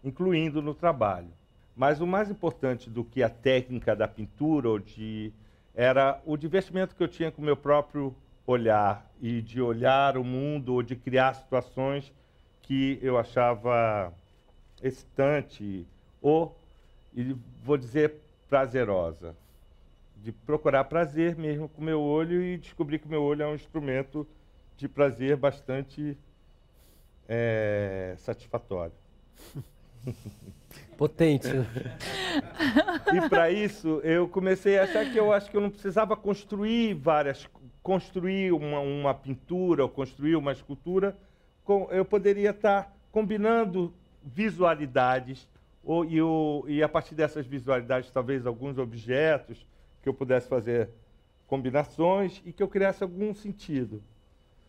incluindo 0.04 0.62
no 0.62 0.74
trabalho. 0.74 1.32
Mas 1.74 2.02
o 2.02 2.06
mais 2.06 2.30
importante 2.30 2.90
do 2.90 3.06
que 3.06 3.24
a 3.24 3.30
técnica 3.30 3.96
da 3.96 4.06
pintura 4.06 4.68
ou 4.68 4.80
de 4.80 5.32
era 5.74 6.22
o 6.26 6.36
divertimento 6.36 6.94
que 6.94 7.02
eu 7.02 7.08
tinha 7.08 7.32
com 7.32 7.42
o 7.42 7.46
meu 7.46 7.56
próprio 7.56 8.14
olhar 8.50 9.06
e 9.22 9.41
de 9.41 9.62
olhar 9.62 10.18
o 10.18 10.24
mundo 10.24 10.74
ou 10.74 10.82
de 10.82 10.96
criar 10.96 11.36
situações 11.36 12.12
que 12.63 12.98
eu 13.01 13.18
achava 13.18 14.12
excitante 14.82 15.86
ou, 16.20 16.56
e 17.13 17.36
vou 17.63 17.77
dizer, 17.77 18.15
prazerosa. 18.50 19.36
De 20.18 20.32
procurar 20.32 20.84
prazer 20.86 21.36
mesmo 21.36 21.70
com 21.70 21.82
o 21.82 21.86
meu 21.86 22.01
olho 22.01 22.41
e 22.41 22.58
descobrir 22.58 22.98
que 23.00 23.06
o 23.06 23.10
meu 23.10 23.22
olho 23.22 23.44
é 23.44 23.48
um 23.48 23.56
instrumento 23.56 24.27
de 24.75 24.88
prazer 24.88 25.38
bastante 25.38 26.18
é, 27.27 28.15
satisfatório. 28.18 28.94
Potente. 30.98 31.48
e 33.13 33.29
para 33.29 33.50
isso 33.50 34.01
eu 34.03 34.27
comecei 34.27 34.77
a 34.77 34.84
achar 34.84 35.10
que 35.10 35.18
eu 35.18 35.32
acho 35.32 35.50
que 35.50 35.56
eu 35.56 35.62
não 35.62 35.70
precisava 35.70 36.15
construir 36.15 36.94
várias, 36.94 37.48
construir 37.89 38.53
uma, 38.53 38.79
uma 38.81 39.15
pintura 39.15 39.81
ou 39.81 39.89
construir 39.89 40.36
uma 40.36 40.51
escultura, 40.51 41.17
eu 41.89 42.05
poderia 42.05 42.51
estar 42.51 42.96
combinando 43.12 43.91
visualidades 44.24 45.50
ou, 45.84 46.05
e, 46.05 46.22
o, 46.22 46.65
e 46.67 46.84
a 46.84 46.88
partir 46.88 47.15
dessas 47.15 47.48
visualidades 47.48 48.12
talvez 48.12 48.46
alguns 48.46 48.77
objetos 48.77 49.65
que 50.03 50.08
eu 50.08 50.13
pudesse 50.13 50.48
fazer 50.48 50.88
combinações 51.48 52.43
e 52.46 52.53
que 52.53 52.62
eu 52.62 52.67
criasse 52.67 53.01
algum 53.01 53.34
sentido. 53.34 54.03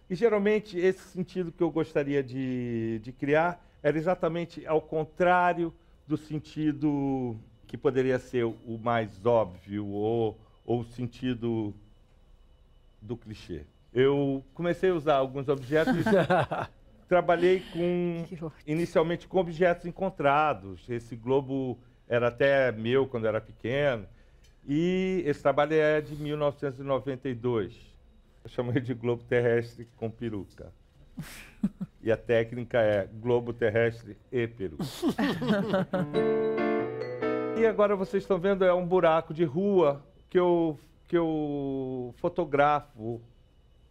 E 0.09 0.15
geralmente 0.15 0.79
esse 0.79 1.07
sentido 1.11 1.53
que 1.53 1.63
eu 1.63 1.71
gostaria 1.71 2.23
de, 2.23 3.01
de 3.01 3.13
criar 3.13 3.63
era 3.83 3.99
exatamente 3.99 4.67
ao 4.67 4.81
contrário 4.81 5.75
do 6.07 6.17
sentido 6.17 7.37
que 7.67 7.77
poderia 7.77 8.19
ser 8.19 8.45
o 8.47 8.79
mais 8.83 9.27
óbvio 9.27 9.87
ou, 9.89 10.39
ou 10.65 10.81
o 10.81 10.85
sentido 10.85 11.75
do 13.01 13.17
clichê. 13.17 13.65
Eu 13.93 14.45
comecei 14.55 14.91
a 14.91 14.95
usar 14.95 15.17
alguns 15.17 15.49
objetos. 15.49 15.95
trabalhei 17.11 17.61
com 17.73 18.25
inicialmente 18.65 19.27
com 19.27 19.39
objetos 19.39 19.85
encontrados. 19.85 20.89
Esse 20.89 21.17
globo 21.17 21.77
era 22.09 22.29
até 22.29 22.71
meu 22.71 23.07
quando 23.07 23.27
era 23.27 23.41
pequeno. 23.41 24.07
E 24.67 25.23
esse 25.27 25.43
trabalho 25.43 25.75
é 25.75 26.01
de 26.01 26.15
1992. 26.15 27.75
Eu 28.45 28.51
chamo 28.51 28.71
ele 28.71 28.81
de 28.81 28.95
globo 28.95 29.25
terrestre 29.25 29.89
com 29.97 30.09
peruca. 30.09 30.73
E 32.03 32.11
a 32.11 32.17
técnica 32.17 32.79
é 32.79 33.07
globo 33.07 33.53
terrestre 33.53 34.17
e 34.33 34.47
peruca. 34.47 34.83
e 37.61 37.67
agora 37.67 37.95
vocês 37.95 38.23
estão 38.23 38.39
vendo 38.39 38.65
é 38.65 38.73
um 38.73 38.87
buraco 38.87 39.35
de 39.35 39.45
rua 39.45 40.03
que 40.31 40.39
eu 40.39 40.79
que 41.11 41.19
eu 41.19 42.15
fotografo. 42.19 43.21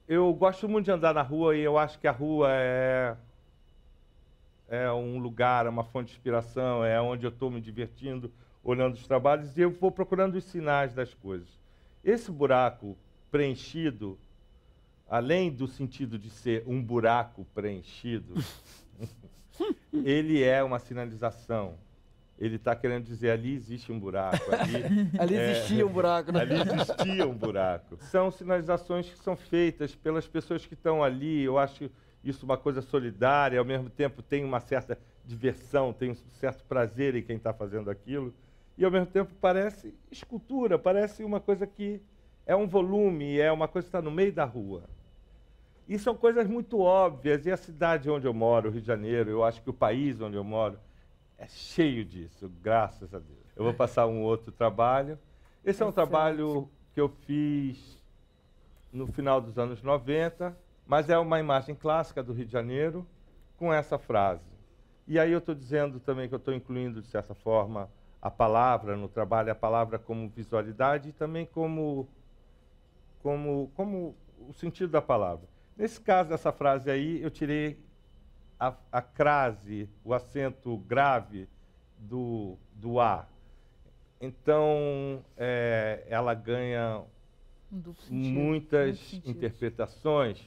Eu 0.08 0.34
gosto 0.34 0.70
muito 0.70 0.86
de 0.86 0.92
andar 0.92 1.14
na 1.14 1.22
rua 1.22 1.54
e 1.54 1.60
eu 1.60 1.78
acho 1.78 2.00
que 2.00 2.08
a 2.08 2.12
rua 2.14 2.48
é 2.50 3.18
é 4.70 4.90
um 4.92 5.18
lugar, 5.20 5.66
é 5.66 5.70
uma 5.70 5.84
fonte 5.84 6.08
de 6.08 6.14
inspiração, 6.14 6.86
é 6.86 7.02
onde 7.02 7.26
eu 7.26 7.30
estou 7.30 7.52
me 7.52 7.60
divertindo, 7.60 8.32
olhando 8.64 8.94
os 8.94 9.06
trabalhos 9.06 9.58
e 9.58 9.62
eu 9.62 9.72
vou 9.72 9.92
procurando 9.92 10.36
os 10.36 10.46
sinais 10.46 10.94
das 10.94 11.14
coisas. 11.14 11.50
Esse 12.06 12.32
buraco 12.32 12.96
preenchido 13.30 14.18
além 15.10 15.52
do 15.52 15.68
sentido 15.68 16.18
de 16.18 16.30
ser 16.30 16.64
um 16.68 16.82
buraco 16.82 17.44
preenchido, 17.54 18.36
ele 19.92 20.42
é 20.42 20.64
uma 20.64 20.80
sinalização. 20.80 21.76
Ele 22.40 22.56
está 22.56 22.74
querendo 22.74 23.04
dizer 23.04 23.32
ali 23.32 23.54
existe 23.54 23.92
um 23.92 24.00
buraco. 24.00 24.38
Ali, 24.56 25.12
ali 25.20 25.36
é, 25.36 25.52
existia 25.52 25.86
um 25.86 25.92
buraco. 25.92 26.32
Né? 26.32 26.40
Ali 26.40 26.56
existia 26.56 27.28
um 27.28 27.34
buraco. 27.34 27.98
São 28.04 28.32
sinalizações 28.32 29.10
que 29.10 29.20
são 29.20 29.36
feitas 29.36 29.94
pelas 29.94 30.26
pessoas 30.26 30.66
que 30.66 30.74
estão 30.74 31.04
ali. 31.04 31.44
Eu 31.44 31.58
acho 31.58 31.92
isso 32.24 32.46
uma 32.46 32.58
coisa 32.58 32.82
solidária, 32.82 33.60
ao 33.60 33.66
mesmo 33.66 33.90
tempo 33.90 34.22
tem 34.22 34.44
uma 34.44 34.60
certa 34.60 34.98
diversão, 35.26 35.94
tem 35.94 36.12
um 36.12 36.16
certo 36.16 36.64
prazer 36.64 37.16
em 37.16 37.22
quem 37.22 37.36
está 37.36 37.54
fazendo 37.54 37.90
aquilo. 37.90 38.34
E 38.78 38.86
ao 38.86 38.92
mesmo 38.92 39.08
tempo 39.08 39.32
parece 39.42 39.94
escultura, 40.10 40.80
parece 40.80 41.24
uma 41.26 41.42
coisa 41.42 41.68
que 41.68 42.02
é 42.46 42.56
um 42.56 42.68
volume, 42.68 43.38
é 43.38 43.52
uma 43.52 43.68
coisa 43.68 43.86
que 43.86 43.90
está 43.90 44.02
no 44.02 44.12
meio 44.12 44.32
da 44.32 44.46
rua. 44.46 44.84
E 45.90 46.00
são 46.00 46.16
coisas 46.16 46.48
muito 46.48 46.80
óbvias. 46.80 47.46
E 47.46 47.52
a 47.52 47.58
cidade 47.58 48.10
onde 48.10 48.26
eu 48.26 48.34
moro, 48.34 48.70
o 48.70 48.72
Rio 48.72 48.82
de 48.82 48.88
Janeiro, 48.88 49.30
eu 49.30 49.44
acho 49.44 49.62
que 49.62 49.70
o 49.70 49.74
país 49.74 50.22
onde 50.22 50.38
eu 50.38 50.44
moro, 50.44 50.80
é 51.40 51.48
cheio 51.48 52.04
disso, 52.04 52.52
graças 52.62 53.14
a 53.14 53.20
Deus. 53.20 53.40
Eu 53.56 53.64
vou 53.64 53.74
passar 53.74 54.06
um 54.06 54.22
outro 54.22 54.52
trabalho. 54.52 55.18
Esse 55.64 55.82
é 55.82 55.86
um 55.86 55.92
trabalho 55.92 56.70
que 56.94 57.00
eu 57.00 57.10
fiz 57.10 57.98
no 58.92 59.08
final 59.08 59.40
dos 59.40 59.58
anos 59.58 59.82
90, 59.82 60.56
mas 60.86 61.10
é 61.10 61.18
uma 61.18 61.40
imagem 61.40 61.76
clássica 61.76 62.22
do 62.22 62.34
Rio 62.34 62.46
de 62.46 62.52
Janeiro 62.52 63.08
com 63.58 63.74
essa 63.74 63.98
frase. 63.98 64.50
E 65.08 65.18
aí 65.18 65.32
eu 65.32 65.40
estou 65.40 65.56
dizendo 65.56 66.00
também 66.00 66.28
que 66.28 66.36
eu 66.36 66.40
estou 66.40 66.54
incluindo, 66.54 67.02
de 67.02 67.08
certa 67.08 67.34
forma, 67.34 67.90
a 68.22 68.30
palavra 68.30 68.98
no 68.98 69.08
trabalho, 69.08 69.52
a 69.52 69.56
palavra 69.56 69.98
como 69.98 70.30
visualidade 70.30 71.10
e 71.10 71.14
também 71.14 71.46
como, 71.46 72.08
como, 73.24 73.72
como 73.76 74.16
o 74.48 74.54
sentido 74.54 74.92
da 74.92 75.02
palavra. 75.02 75.48
Nesse 75.78 76.02
caso 76.02 76.30
dessa 76.30 76.52
frase 76.52 76.92
aí, 76.92 77.22
eu 77.22 77.30
tirei 77.30 77.80
a, 78.60 78.76
a 78.92 79.02
crase, 79.02 79.90
o 80.04 80.14
acento 80.14 80.78
grave 80.78 81.48
do, 81.98 82.58
do 82.76 83.00
A. 83.00 83.28
Então, 84.20 85.24
é, 85.38 86.06
ela 86.10 86.34
ganha 86.34 87.04
um 87.72 87.94
muitas 88.10 89.14
interpretações, 89.26 90.42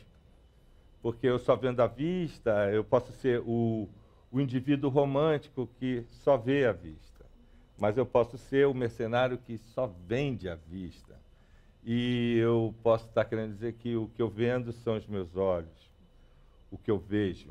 porque 1.00 1.26
eu 1.26 1.38
só 1.38 1.57
vendo 1.57 1.81
a 1.81 1.87
vista, 1.87 2.71
eu 2.71 2.85
posso 2.85 3.12
ser 3.12 3.40
o, 3.47 3.88
o 4.31 4.40
indivíduo 4.40 4.90
romântico 4.90 5.69
que 5.78 6.04
só 6.11 6.37
vê 6.37 6.66
a 6.66 6.73
vista, 6.73 7.25
mas 7.78 7.97
eu 7.97 8.04
posso 8.04 8.37
ser 8.37 8.66
o 8.66 8.75
mercenário 8.75 9.38
que 9.38 9.57
só 9.57 9.87
vende 10.07 10.49
a 10.49 10.54
vista. 10.54 11.21
E 11.85 12.37
eu 12.38 12.73
posso 12.81 13.07
estar 13.09 13.25
querendo 13.25 13.54
dizer 13.54 13.73
que 13.73 13.97
o 13.97 14.07
que 14.09 14.23
eu 14.23 14.28
vendo 14.28 14.73
são 14.73 14.97
os 14.97 15.07
meus 15.07 15.35
olhos, 15.35 15.90
o 16.71 16.78
que 16.78 16.90
eu 16.90 16.99
vejo. 16.99 17.50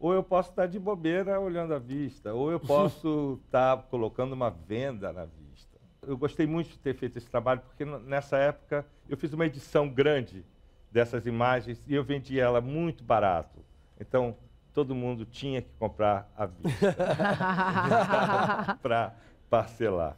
Ou 0.00 0.12
eu 0.12 0.22
posso 0.22 0.50
estar 0.50 0.66
de 0.66 0.78
bobeira 0.78 1.40
olhando 1.40 1.74
a 1.74 1.78
vista, 1.78 2.32
ou 2.32 2.50
eu 2.50 2.60
posso 2.60 3.40
estar 3.44 3.76
colocando 3.84 4.32
uma 4.32 4.50
venda 4.50 5.12
na 5.12 5.24
vista. 5.24 5.78
Eu 6.06 6.16
gostei 6.16 6.46
muito 6.46 6.70
de 6.70 6.78
ter 6.78 6.94
feito 6.94 7.18
esse 7.18 7.28
trabalho, 7.28 7.60
porque 7.60 7.84
nessa 7.84 8.38
época 8.38 8.86
eu 9.08 9.16
fiz 9.16 9.32
uma 9.32 9.46
edição 9.46 9.88
grande 9.88 10.44
dessas 10.90 11.26
imagens 11.26 11.82
e 11.86 11.94
eu 11.94 12.04
vendi 12.04 12.38
ela 12.38 12.60
muito 12.60 13.04
barato. 13.04 13.58
Então, 14.00 14.36
todo 14.72 14.94
mundo 14.94 15.24
tinha 15.24 15.60
que 15.60 15.70
comprar 15.78 16.30
à 16.36 16.46
vista 16.46 16.96
para 18.80 19.14
parcelar. 19.50 20.16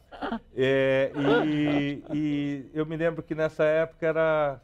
É, 0.55 1.11
e, 1.45 2.03
e, 2.13 2.69
eu 2.73 2.85
me 2.85 2.95
lembro 2.95 3.23
que 3.23 3.33
nessa 3.33 3.63
época 3.63 4.05
era, 4.05 4.61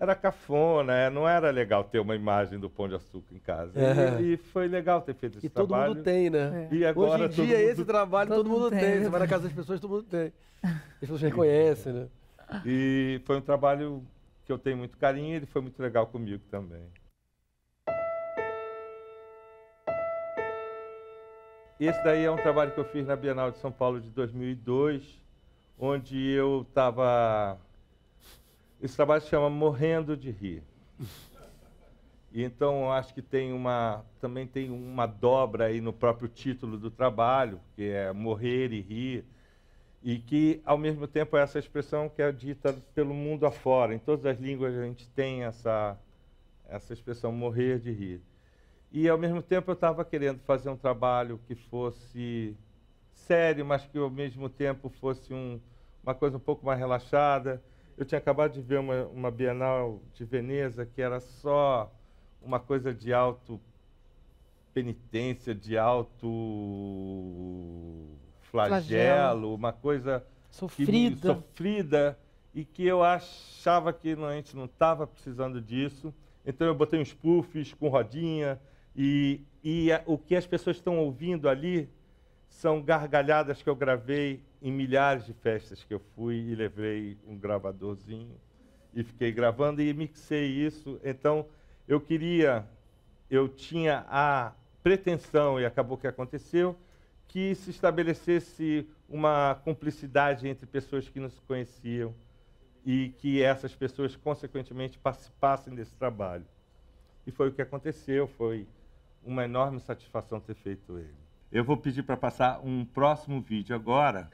era 0.00 0.14
cafona, 0.14 0.94
é, 0.94 1.10
não 1.10 1.28
era 1.28 1.50
legal 1.50 1.84
ter 1.84 1.98
uma 1.98 2.16
imagem 2.16 2.58
do 2.58 2.70
Pão 2.70 2.88
de 2.88 2.94
Açúcar 2.94 3.34
em 3.34 3.38
casa. 3.38 3.78
É. 3.78 4.22
E, 4.22 4.32
e, 4.32 4.36
foi 4.38 4.66
legal 4.66 5.02
ter 5.02 5.14
feito 5.14 5.36
esse 5.36 5.46
e 5.46 5.50
trabalho. 5.50 5.92
E 5.92 5.94
todo 5.94 5.96
mundo 5.96 6.04
tem, 6.04 6.30
né? 6.30 6.68
É. 6.70 6.74
E 6.74 6.86
agora, 6.86 7.26
Hoje 7.26 7.42
em 7.42 7.46
dia, 7.46 7.58
mundo... 7.58 7.68
esse 7.68 7.84
trabalho 7.84 8.30
todo, 8.30 8.36
todo 8.38 8.48
mundo 8.48 8.70
tem. 8.70 8.80
tem. 8.80 9.02
Você 9.02 9.10
vai 9.10 9.20
na 9.20 9.28
casa 9.28 9.42
das 9.44 9.52
pessoas, 9.52 9.78
todo 9.78 9.90
mundo 9.90 10.04
tem. 10.04 10.32
As 10.62 11.00
pessoas 11.00 11.20
reconhecem, 11.20 11.92
né? 11.92 12.08
E 12.64 13.20
foi 13.26 13.36
um 13.36 13.42
trabalho 13.42 14.02
que 14.46 14.50
eu 14.50 14.58
tenho 14.58 14.78
muito 14.78 14.96
carinho 14.96 15.34
e 15.34 15.36
ele 15.36 15.46
foi 15.46 15.60
muito 15.60 15.80
legal 15.82 16.06
comigo 16.06 16.42
também. 16.50 16.88
Esse 21.78 22.02
daí 22.02 22.24
é 22.24 22.30
um 22.30 22.36
trabalho 22.36 22.72
que 22.72 22.80
eu 22.80 22.84
fiz 22.86 23.06
na 23.06 23.16
Bienal 23.16 23.50
de 23.50 23.58
São 23.58 23.70
Paulo 23.70 24.00
de 24.00 24.08
2002, 24.10 25.02
onde 25.78 26.18
eu 26.30 26.62
estava... 26.68 27.58
Esse 28.82 28.96
trabalho 28.96 29.20
se 29.20 29.28
chama 29.28 29.50
Morrendo 29.50 30.16
de 30.16 30.30
Rir. 30.30 30.62
E 32.32 32.42
então 32.42 32.92
acho 32.92 33.12
que 33.12 33.20
tem 33.20 33.52
uma 33.52 34.04
também 34.20 34.46
tem 34.46 34.70
uma 34.70 35.04
dobra 35.04 35.64
aí 35.64 35.80
no 35.80 35.92
próprio 35.92 36.28
título 36.28 36.78
do 36.78 36.90
trabalho, 36.90 37.60
que 37.74 37.90
é 37.90 38.12
morrer 38.12 38.72
e 38.72 38.80
rir, 38.80 39.24
e 40.02 40.18
que 40.18 40.62
ao 40.64 40.78
mesmo 40.78 41.08
tempo 41.08 41.36
é 41.36 41.42
essa 41.42 41.58
expressão 41.58 42.08
que 42.08 42.22
é 42.22 42.30
dita 42.30 42.72
pelo 42.94 43.12
mundo 43.12 43.46
afora. 43.46 43.94
Em 43.94 43.98
todas 43.98 44.24
as 44.24 44.38
línguas 44.38 44.76
a 44.76 44.84
gente 44.84 45.08
tem 45.08 45.42
essa 45.42 45.98
essa 46.70 46.92
expressão 46.92 47.32
morrer 47.32 47.80
de 47.80 47.90
rir. 47.90 48.22
E, 48.92 49.08
ao 49.08 49.18
mesmo 49.18 49.42
tempo, 49.42 49.70
eu 49.70 49.74
estava 49.74 50.04
querendo 50.04 50.40
fazer 50.40 50.70
um 50.70 50.76
trabalho 50.76 51.40
que 51.46 51.54
fosse 51.54 52.56
sério, 53.12 53.64
mas 53.64 53.84
que, 53.84 53.98
ao 53.98 54.10
mesmo 54.10 54.48
tempo, 54.48 54.88
fosse 54.88 55.34
um, 55.34 55.60
uma 56.02 56.14
coisa 56.14 56.36
um 56.36 56.40
pouco 56.40 56.64
mais 56.64 56.78
relaxada. 56.78 57.62
Eu 57.96 58.04
tinha 58.04 58.18
acabado 58.18 58.52
de 58.52 58.60
ver 58.60 58.78
uma, 58.78 59.04
uma 59.06 59.30
Bienal 59.30 60.00
de 60.14 60.24
Veneza 60.24 60.86
que 60.86 61.02
era 61.02 61.20
só 61.20 61.92
uma 62.42 62.58
coisa 62.58 62.94
de 62.94 63.12
auto 63.12 63.60
penitência, 64.72 65.54
de 65.54 65.76
alto 65.76 66.28
flagelo, 68.42 68.84
flagelo. 68.86 69.54
uma 69.54 69.72
coisa 69.72 70.24
sofrida. 70.50 71.16
Que, 71.16 71.26
sofrida 71.26 72.18
e 72.54 72.64
que 72.64 72.86
eu 72.86 73.02
achava 73.02 73.92
que 73.92 74.12
a 74.12 74.32
gente 74.34 74.56
não 74.56 74.64
estava 74.64 75.06
precisando 75.06 75.60
disso. 75.60 76.14
Então 76.44 76.66
eu 76.66 76.74
botei 76.74 77.00
uns 77.00 77.12
puffs 77.12 77.74
com 77.74 77.88
rodinha, 77.88 78.60
e, 78.96 79.40
e 79.62 79.92
a, 79.92 80.02
o 80.06 80.18
que 80.18 80.34
as 80.34 80.46
pessoas 80.46 80.76
estão 80.76 80.98
ouvindo 80.98 81.48
ali 81.48 81.88
são 82.48 82.82
gargalhadas 82.82 83.62
que 83.62 83.68
eu 83.68 83.76
gravei 83.76 84.42
em 84.62 84.70
milhares 84.70 85.24
de 85.24 85.32
festas 85.32 85.82
que 85.82 85.94
eu 85.94 86.00
fui 86.14 86.36
e 86.36 86.54
levei 86.54 87.18
um 87.26 87.36
gravadorzinho 87.36 88.36
e 88.92 89.02
fiquei 89.02 89.32
gravando 89.32 89.80
e 89.80 89.92
mixei 89.94 90.46
isso. 90.46 91.00
Então, 91.04 91.46
eu 91.86 92.00
queria, 92.00 92.66
eu 93.30 93.48
tinha 93.48 94.04
a 94.08 94.52
pretensão, 94.82 95.60
e 95.60 95.64
acabou 95.64 95.96
que 95.96 96.06
aconteceu, 96.06 96.76
que 97.28 97.54
se 97.54 97.70
estabelecesse 97.70 98.86
uma 99.08 99.54
cumplicidade 99.62 100.48
entre 100.48 100.66
pessoas 100.66 101.08
que 101.08 101.20
não 101.20 101.30
se 101.30 101.40
conheciam 101.42 102.14
e 102.84 103.10
que 103.18 103.42
essas 103.42 103.74
pessoas, 103.74 104.16
consequentemente, 104.16 104.98
participassem 104.98 105.74
desse 105.74 105.94
trabalho. 105.94 106.46
E 107.26 107.30
foi 107.30 107.48
o 107.48 107.52
que 107.52 107.62
aconteceu, 107.62 108.26
foi 108.26 108.66
uma 109.22 109.44
enorme 109.44 109.78
satisfação 109.80 110.40
ter 110.40 110.54
feito 110.54 110.98
ele. 110.98 111.14
Eu 111.52 111.64
vou 111.64 111.76
pedir 111.76 112.02
para 112.02 112.16
passar 112.16 112.60
um 112.64 112.84
próximo 112.84 113.40
vídeo 113.40 113.74
agora, 113.74 114.30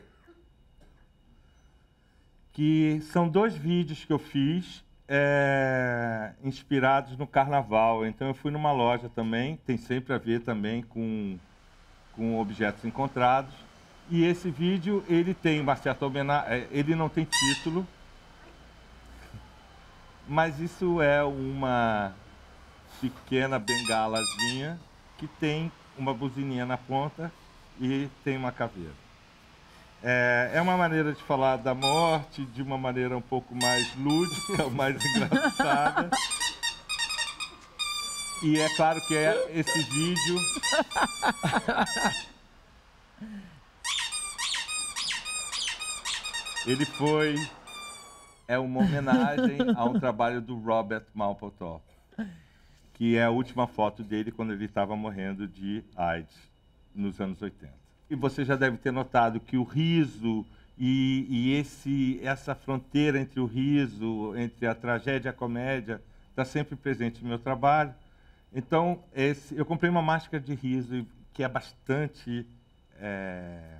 que 2.56 3.02
são 3.12 3.28
dois 3.28 3.54
vídeos 3.54 4.02
que 4.06 4.10
eu 4.10 4.18
fiz 4.18 4.82
é, 5.06 6.32
inspirados 6.42 7.14
no 7.18 7.26
carnaval. 7.26 8.06
Então 8.06 8.28
eu 8.28 8.34
fui 8.34 8.50
numa 8.50 8.72
loja 8.72 9.10
também, 9.10 9.58
tem 9.66 9.76
sempre 9.76 10.14
a 10.14 10.18
ver 10.18 10.40
também 10.40 10.82
com, 10.82 11.38
com 12.14 12.40
objetos 12.40 12.82
encontrados. 12.86 13.52
E 14.08 14.24
esse 14.24 14.50
vídeo 14.50 15.04
ele 15.06 15.34
tem 15.34 15.60
uma 15.60 15.76
certa 15.76 16.06
homenagem, 16.06 16.50
é, 16.50 16.68
ele 16.70 16.94
não 16.94 17.10
tem 17.10 17.26
título, 17.26 17.86
mas 20.26 20.58
isso 20.58 21.02
é 21.02 21.22
uma 21.22 22.14
pequena 23.02 23.58
bengalazinha 23.58 24.80
que 25.18 25.26
tem 25.26 25.70
uma 25.98 26.14
buzininha 26.14 26.64
na 26.64 26.78
ponta 26.78 27.30
e 27.78 28.08
tem 28.24 28.34
uma 28.34 28.50
caveira. 28.50 29.05
É, 30.02 30.52
é 30.54 30.60
uma 30.62 30.76
maneira 30.76 31.12
de 31.12 31.22
falar 31.22 31.56
da 31.56 31.74
morte 31.74 32.44
de 32.46 32.62
uma 32.62 32.78
maneira 32.78 33.16
um 33.16 33.22
pouco 33.22 33.54
mais 33.54 33.94
lúdica, 33.96 34.68
mais 34.74 34.96
engraçada. 35.04 36.10
E 38.42 38.58
é 38.60 38.68
claro 38.76 39.00
que 39.06 39.16
é 39.16 39.58
esse 39.58 39.82
vídeo. 39.82 40.40
Ele 46.66 46.84
foi. 46.84 47.34
É 48.48 48.58
uma 48.58 48.80
homenagem 48.80 49.58
a 49.74 49.84
um 49.84 49.98
trabalho 49.98 50.40
do 50.40 50.56
Robert 50.58 51.06
Mapplethorpe 51.14 51.96
que 52.96 53.14
é 53.14 53.24
a 53.24 53.30
última 53.30 53.66
foto 53.66 54.02
dele 54.02 54.32
quando 54.32 54.54
ele 54.54 54.64
estava 54.64 54.96
morrendo 54.96 55.46
de 55.46 55.84
AIDS 55.94 56.34
nos 56.94 57.20
anos 57.20 57.42
80. 57.42 57.85
E 58.08 58.14
você 58.14 58.44
já 58.44 58.56
deve 58.56 58.76
ter 58.76 58.92
notado 58.92 59.40
que 59.40 59.56
o 59.56 59.64
riso 59.64 60.46
e, 60.78 61.26
e 61.28 61.52
esse, 61.54 62.20
essa 62.22 62.54
fronteira 62.54 63.18
entre 63.18 63.40
o 63.40 63.46
riso, 63.46 64.34
entre 64.36 64.66
a 64.66 64.74
tragédia 64.74 65.28
e 65.28 65.30
a 65.30 65.32
comédia, 65.32 66.00
está 66.30 66.44
sempre 66.44 66.76
presente 66.76 67.22
no 67.22 67.28
meu 67.28 67.38
trabalho. 67.38 67.94
Então, 68.52 69.02
esse, 69.14 69.56
eu 69.56 69.64
comprei 69.64 69.90
uma 69.90 70.02
máscara 70.02 70.42
de 70.42 70.54
riso 70.54 71.06
que 71.32 71.42
é 71.42 71.48
bastante. 71.48 72.46
É, 72.98 73.78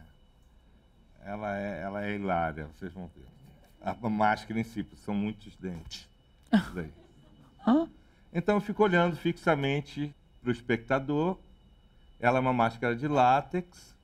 ela, 1.24 1.58
é, 1.58 1.82
ela 1.82 2.04
é 2.04 2.14
hilária, 2.14 2.68
vocês 2.74 2.92
vão 2.92 3.10
ver. 3.14 3.26
A 3.80 4.08
máscara 4.08 4.58
em 4.58 4.64
si, 4.64 4.86
são 4.96 5.14
muitos 5.14 5.54
dentes. 5.56 6.08
Então 8.32 8.56
eu 8.56 8.60
fico 8.60 8.82
olhando 8.82 9.16
fixamente 9.16 10.14
para 10.40 10.48
o 10.48 10.52
espectador. 10.52 11.38
Ela 12.20 12.38
é 12.38 12.40
uma 12.40 12.52
máscara 12.52 12.94
de 12.94 13.06
látex 13.08 13.95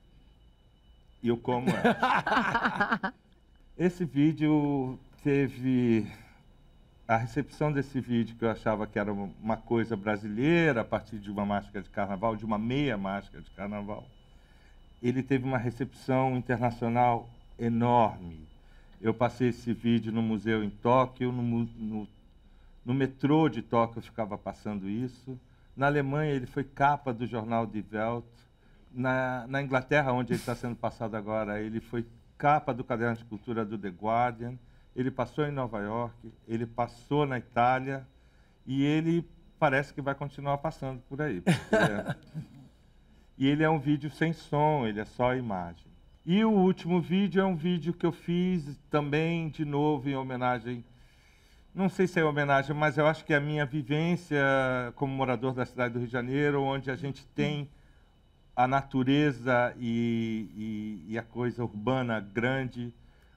e 1.23 1.29
eu 1.29 1.37
como 1.37 1.69
ela. 1.69 3.13
Esse 3.75 4.05
vídeo 4.05 4.99
teve 5.23 6.05
a 7.07 7.17
recepção 7.17 7.71
desse 7.71 7.99
vídeo 7.99 8.35
que 8.35 8.45
eu 8.45 8.51
achava 8.51 8.85
que 8.85 8.99
era 8.99 9.11
uma 9.11 9.57
coisa 9.57 9.95
brasileira 9.95 10.81
a 10.81 10.85
partir 10.85 11.17
de 11.17 11.31
uma 11.31 11.45
máscara 11.45 11.81
de 11.81 11.89
carnaval, 11.89 12.35
de 12.35 12.45
uma 12.45 12.59
meia 12.59 12.97
máscara 12.97 13.41
de 13.41 13.49
carnaval. 13.51 14.05
Ele 15.01 15.23
teve 15.23 15.45
uma 15.45 15.57
recepção 15.57 16.37
internacional 16.37 17.27
enorme. 17.57 18.47
Eu 19.01 19.13
passei 19.13 19.49
esse 19.49 19.73
vídeo 19.73 20.11
no 20.11 20.21
museu 20.21 20.63
em 20.63 20.69
Tóquio, 20.69 21.31
no, 21.31 21.41
no 21.41 22.07
no 22.85 22.93
metrô 22.93 23.47
de 23.47 23.61
Tóquio 23.61 24.01
ficava 24.01 24.37
passando 24.37 24.89
isso. 24.89 25.39
Na 25.75 25.87
Alemanha, 25.87 26.33
ele 26.33 26.45
foi 26.45 26.63
capa 26.63 27.13
do 27.13 27.25
jornal 27.25 27.65
Die 27.65 27.85
Welt. 27.91 28.25
Na, 28.93 29.45
na 29.47 29.61
Inglaterra, 29.61 30.11
onde 30.13 30.33
ele 30.33 30.39
está 30.39 30.55
sendo 30.55 30.75
passado 30.75 31.15
agora, 31.15 31.59
ele 31.59 31.79
foi 31.79 32.05
capa 32.37 32.73
do 32.73 32.83
caderno 32.83 33.17
de 33.17 33.25
cultura 33.25 33.65
do 33.65 33.77
The 33.77 33.89
Guardian. 33.89 34.55
Ele 34.95 35.09
passou 35.09 35.45
em 35.45 35.51
Nova 35.51 35.79
York, 35.79 36.31
ele 36.47 36.67
passou 36.67 37.25
na 37.25 37.39
Itália 37.39 38.07
e 38.67 38.83
ele 38.83 39.27
parece 39.57 39.93
que 39.93 40.01
vai 40.01 40.13
continuar 40.13 40.59
passando 40.59 41.01
por 41.09 41.21
aí. 41.21 41.41
É... 41.71 42.15
e 43.37 43.47
ele 43.47 43.63
é 43.63 43.69
um 43.69 43.79
vídeo 43.79 44.11
sem 44.11 44.31
som, 44.31 44.85
ele 44.85 44.99
é 44.99 45.05
só 45.05 45.35
imagem. 45.35 45.91
E 46.25 46.45
o 46.45 46.51
último 46.51 47.01
vídeo 47.01 47.41
é 47.41 47.45
um 47.45 47.55
vídeo 47.55 47.93
que 47.93 48.05
eu 48.05 48.11
fiz 48.11 48.79
também, 48.89 49.49
de 49.49 49.65
novo, 49.65 50.07
em 50.07 50.15
homenagem 50.15 50.85
não 51.73 51.89
sei 51.89 52.05
se 52.05 52.19
é 52.19 52.23
homenagem, 52.23 52.75
mas 52.75 52.99
eu 52.99 53.07
acho 53.07 53.25
que 53.25 53.33
é 53.33 53.37
a 53.37 53.41
minha 53.41 53.65
vivência 53.65 54.37
como 54.95 55.11
morador 55.11 55.53
da 55.53 55.65
cidade 55.65 55.93
do 55.93 55.99
Rio 55.99 56.07
de 56.07 56.13
Janeiro, 56.13 56.61
onde 56.61 56.91
a 56.91 56.95
gente 56.95 57.25
tem 57.27 57.67
a 58.55 58.67
natureza 58.67 59.75
e, 59.79 60.49
e, 61.07 61.13
e 61.13 61.17
a 61.17 61.23
coisa 61.23 61.63
urbana 61.63 62.19
grande 62.19 62.93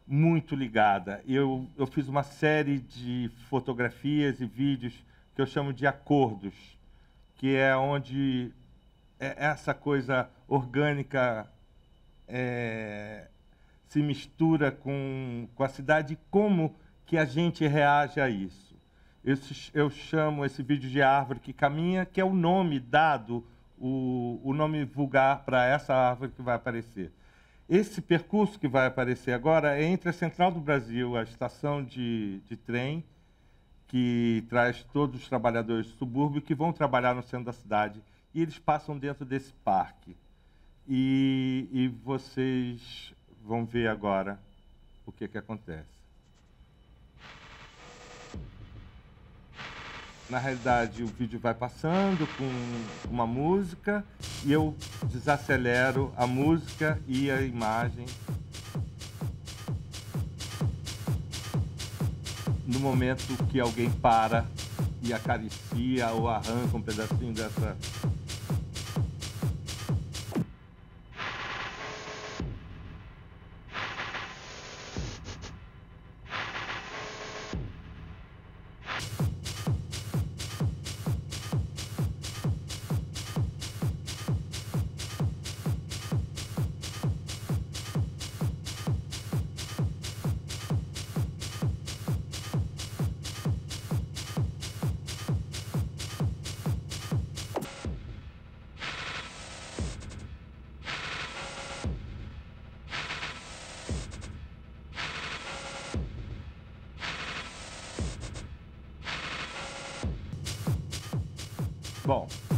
muito 0.07 0.55
ligada. 0.55 1.23
Eu, 1.27 1.69
eu 1.77 1.87
fiz 1.87 2.07
uma 2.07 2.23
série 2.23 2.79
de 2.79 3.31
fotografias 3.49 4.41
e 4.41 4.47
vídeos 4.47 5.05
que 5.35 5.43
eu 5.43 5.47
chamo 5.47 5.73
de 5.73 5.87
acordos, 5.87 6.55
que 7.35 7.55
é 7.55 7.77
onde 7.77 8.53
é 9.19 9.35
essa 9.47 9.75
coisa 9.75 10.31
orgânica 10.47 11.51
é, 12.29 13.29
se 13.89 14.03
mistura 14.03 14.71
com, 14.71 15.49
com 15.55 15.63
a 15.63 15.69
cidade 15.69 16.19
como 16.31 16.75
que 17.05 17.17
a 17.17 17.25
gente 17.25 17.67
reage 17.67 18.21
a 18.21 18.29
isso. 18.29 18.77
Eu, 19.25 19.37
eu 19.75 19.91
chamo 19.91 20.45
esse 20.45 20.63
vídeo 20.63 20.89
de 20.89 21.03
árvore 21.03 21.41
que 21.41 21.53
caminha, 21.53 22.05
que 22.07 22.21
é 22.21 22.25
o 22.25 22.35
nome 22.35 22.79
dado, 22.79 23.45
o, 23.79 24.41
o 24.43 24.55
nome 24.55 24.85
vulgar 24.85 25.45
para 25.45 25.65
essa 25.67 25.95
árvore 25.95 26.33
que 26.33 26.43
vai 26.43 26.55
aparecer. 26.57 27.13
Esse 27.69 28.01
percurso 28.01 28.59
que 28.59 28.69
vai 28.69 28.87
aparecer 28.87 29.33
agora 29.33 29.77
é 29.77 29.85
entre 29.85 30.09
a 30.09 30.13
Central 30.13 30.53
do 30.53 30.61
Brasil, 30.61 31.17
a 31.17 31.23
estação 31.23 31.85
de, 31.85 32.41
de 32.49 32.57
trem, 32.57 33.05
que 33.89 34.45
traz 34.49 34.85
todos 34.93 35.23
os 35.23 35.29
trabalhadores 35.29 35.87
do 35.87 35.99
subúrbio 35.99 36.43
que 36.43 36.55
vão 36.55 36.73
trabalhar 36.73 37.15
no 37.15 37.23
centro 37.23 37.47
da 37.47 37.53
cidade, 37.53 38.03
e 38.35 38.43
eles 38.43 38.59
passam 38.59 38.97
dentro 38.99 39.25
desse 39.25 39.53
parque. 39.65 40.17
E, 40.89 41.69
e 41.73 41.89
vocês 41.89 43.13
vão 43.43 43.65
ver 43.65 43.89
agora 43.89 44.39
o 45.05 45.11
que, 45.11 45.27
que 45.27 45.39
acontece. 45.39 45.96
Na 50.29 50.39
realidade, 50.39 51.05
o 51.05 51.07
vídeo 51.07 51.39
vai 51.39 51.55
passando 51.55 52.27
com 52.37 53.09
uma 53.09 53.27
música 53.27 54.05
e 54.45 54.53
eu 54.53 54.75
desacelero 55.05 56.13
a 56.17 56.27
música 56.27 57.01
e 57.07 57.31
a 57.31 57.43
imagem. 57.43 58.07
No 62.67 62.81
momento 62.81 63.23
que 63.47 63.61
alguém 63.61 63.89
para 63.89 64.45
e 65.01 65.13
acaricia 65.13 66.11
ou 66.11 66.29
arranca 66.29 66.77
um 66.77 66.83
pedacinho 66.83 67.33
dessa 67.33 67.77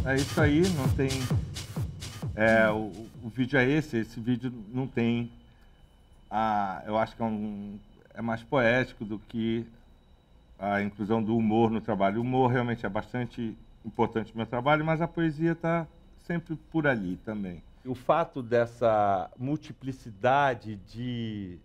é 0.09 0.17
isso 0.17 0.41
aí, 0.41 0.63
não 0.71 0.89
tem. 0.89 1.11
É, 2.35 2.71
o, 2.71 2.91
o, 3.23 3.29
vídeo 3.29 3.59
é 3.59 3.69
esse, 3.69 3.99
esse 3.99 4.19
vídeo 4.19 4.51
não 4.73 4.87
tem. 4.87 5.31
A, 6.31 6.83
eu 6.87 6.97
acho 6.97 7.15
que 7.15 7.21
é, 7.21 7.25
um, 7.27 7.79
é 8.15 8.23
mais 8.23 8.43
poético 8.43 9.05
do 9.05 9.19
que 9.19 9.67
a 10.59 10.81
inclusão 10.83 11.23
do 11.23 11.37
humor 11.37 11.71
no 11.71 11.81
trabalho. 11.81 12.19
O 12.19 12.23
humor 12.23 12.51
realmente 12.51 12.87
é 12.87 12.89
bastante 12.89 13.55
importante 13.85 14.33
no 14.33 14.39
meu 14.39 14.47
trabalho, 14.47 14.83
mas 14.83 15.03
a 15.03 15.07
poesia 15.07 15.53
está 15.53 15.87
sempre 16.27 16.57
por 16.71 16.87
ali 16.87 17.17
também. 17.25 17.63
o 17.85 17.95
fato 17.95 18.43
dessa 18.43 19.31
multiplicidade 19.39 20.77
de, 20.87 21.59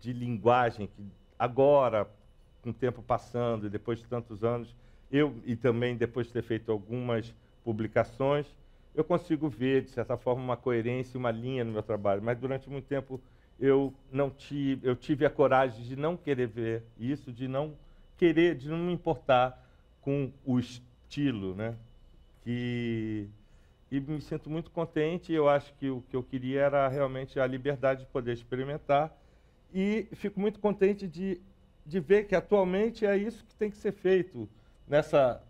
de 0.00 0.12
linguagem 0.12 0.88
que 0.88 1.04
agora, 1.38 2.08
com 2.62 2.70
o 2.70 2.74
tempo 2.74 3.00
passando 3.00 3.66
e 3.66 3.70
depois 3.70 4.00
de 4.00 4.06
tantos 4.06 4.42
anos, 4.42 4.74
eu 5.10 5.36
e 5.44 5.54
também 5.54 5.96
depois 5.96 6.26
de 6.26 6.32
ter 6.32 6.42
feito 6.42 6.72
algumas 6.72 7.32
publicações, 7.66 8.46
eu 8.94 9.02
consigo 9.02 9.48
ver, 9.48 9.82
de 9.82 9.90
certa 9.90 10.16
forma, 10.16 10.40
uma 10.40 10.56
coerência, 10.56 11.18
uma 11.18 11.32
linha 11.32 11.64
no 11.64 11.72
meu 11.72 11.82
trabalho. 11.82 12.22
Mas 12.22 12.38
durante 12.38 12.70
muito 12.70 12.86
tempo 12.86 13.20
eu 13.58 13.92
não 14.12 14.30
tive, 14.30 14.86
eu 14.88 14.94
tive 14.94 15.26
a 15.26 15.30
coragem 15.30 15.82
de 15.82 15.96
não 15.96 16.16
querer 16.16 16.46
ver 16.46 16.84
isso, 16.96 17.32
de 17.32 17.48
não 17.48 17.74
querer, 18.16 18.54
de 18.54 18.68
não 18.68 18.78
me 18.78 18.92
importar 18.92 19.60
com 20.00 20.30
o 20.44 20.60
estilo, 20.60 21.56
né? 21.56 21.74
Que 22.44 23.28
e 23.90 24.00
me 24.00 24.20
sinto 24.20 24.48
muito 24.48 24.70
contente. 24.70 25.32
Eu 25.32 25.48
acho 25.48 25.74
que 25.74 25.90
o 25.90 26.02
que 26.08 26.14
eu 26.14 26.22
queria 26.22 26.60
era 26.60 26.88
realmente 26.88 27.40
a 27.40 27.46
liberdade 27.46 28.00
de 28.00 28.06
poder 28.06 28.32
experimentar 28.32 29.12
e 29.74 30.06
fico 30.12 30.38
muito 30.38 30.60
contente 30.60 31.08
de, 31.08 31.40
de 31.84 31.98
ver 31.98 32.24
que 32.24 32.34
atualmente 32.34 33.04
é 33.04 33.16
isso 33.16 33.44
que 33.44 33.54
tem 33.56 33.70
que 33.70 33.76
ser 33.76 33.92
feito 33.92 34.48
nessa 34.86 35.42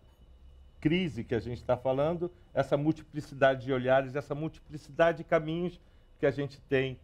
crise 0.80 1.24
que 1.24 1.34
a 1.34 1.40
gente 1.40 1.58
está 1.58 1.76
falando, 1.76 2.30
essa 2.54 2.76
multiplicidade 2.76 3.64
de 3.64 3.72
olhares, 3.72 4.14
essa 4.14 4.34
multiplicidade 4.34 5.18
de 5.18 5.24
caminhos 5.24 5.80
que 6.18 6.26
a 6.26 6.30
gente 6.30 6.60
tem 6.62 6.98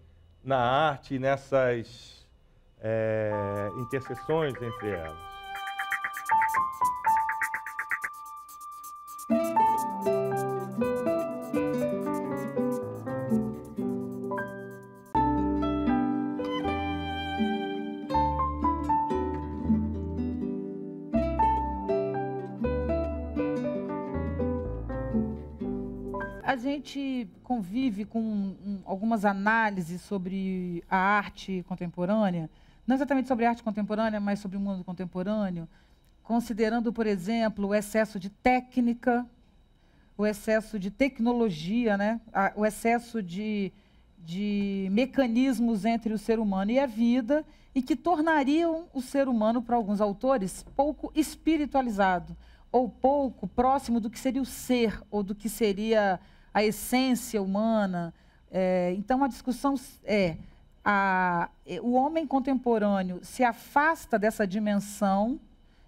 na 0.45 0.59
arte, 0.59 1.19
nessas 1.19 2.27
é, 2.81 3.33
interseções 3.79 4.55
entre 4.61 4.91
elas. 4.91 5.32
Convive 27.63 28.05
com 28.05 28.19
um, 28.19 28.81
algumas 28.85 29.25
análises 29.25 30.01
sobre 30.01 30.83
a 30.91 30.97
arte 30.97 31.65
contemporânea, 31.69 32.51
não 32.85 32.97
exatamente 32.97 33.29
sobre 33.29 33.45
a 33.45 33.51
arte 33.51 33.63
contemporânea, 33.63 34.19
mas 34.19 34.41
sobre 34.41 34.57
o 34.57 34.61
mundo 34.61 34.83
contemporâneo, 34.83 35.69
considerando, 36.25 36.93
por 36.93 37.07
exemplo, 37.07 37.69
o 37.69 37.75
excesso 37.75 38.19
de 38.19 38.29
técnica, 38.29 39.25
o 40.19 40.27
excesso 40.27 40.77
de 40.77 40.91
tecnologia, 40.91 41.97
né? 41.97 42.21
o 42.57 42.67
excesso 42.67 43.23
de, 43.23 43.73
de 44.19 44.89
mecanismos 44.91 45.85
entre 45.85 46.13
o 46.13 46.19
ser 46.19 46.41
humano 46.41 46.73
e 46.73 46.81
a 46.81 46.87
vida, 46.87 47.45
e 47.73 47.81
que 47.81 47.95
tornariam 47.95 48.87
o 48.93 49.01
ser 49.01 49.29
humano, 49.29 49.63
para 49.63 49.77
alguns 49.77 50.01
autores, 50.01 50.67
pouco 50.75 51.13
espiritualizado, 51.15 52.37
ou 52.73 52.89
pouco 52.89 53.47
próximo 53.47 54.01
do 54.01 54.11
que 54.11 54.19
seria 54.19 54.43
o 54.43 54.47
ser, 54.47 55.01
ou 55.13 55.23
do 55.23 55.33
que 55.33 55.49
seria 55.49 56.19
a 56.53 56.63
essência 56.63 57.41
humana. 57.43 58.13
É, 58.51 58.95
então, 58.97 59.23
a 59.25 59.29
discussão 59.29 59.75
é, 60.05 60.37
a, 60.85 61.49
é, 61.67 61.81
o 61.81 61.93
homem 61.93 62.27
contemporâneo 62.27 63.21
se 63.23 63.45
afasta 63.45 64.19
dessa 64.19 64.47
dimensão 64.47 65.41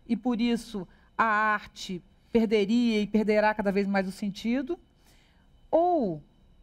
e, 0.09 0.17
por 0.17 0.41
isso, 0.41 0.87
a 1.17 1.25
arte 1.25 2.03
perderia 2.33 3.01
e 3.01 3.07
perderá 3.07 3.55
cada 3.55 3.71
vez 3.71 3.87
mais 3.87 4.09
o 4.09 4.13
sentido? 4.13 4.79
Ou 5.71 6.23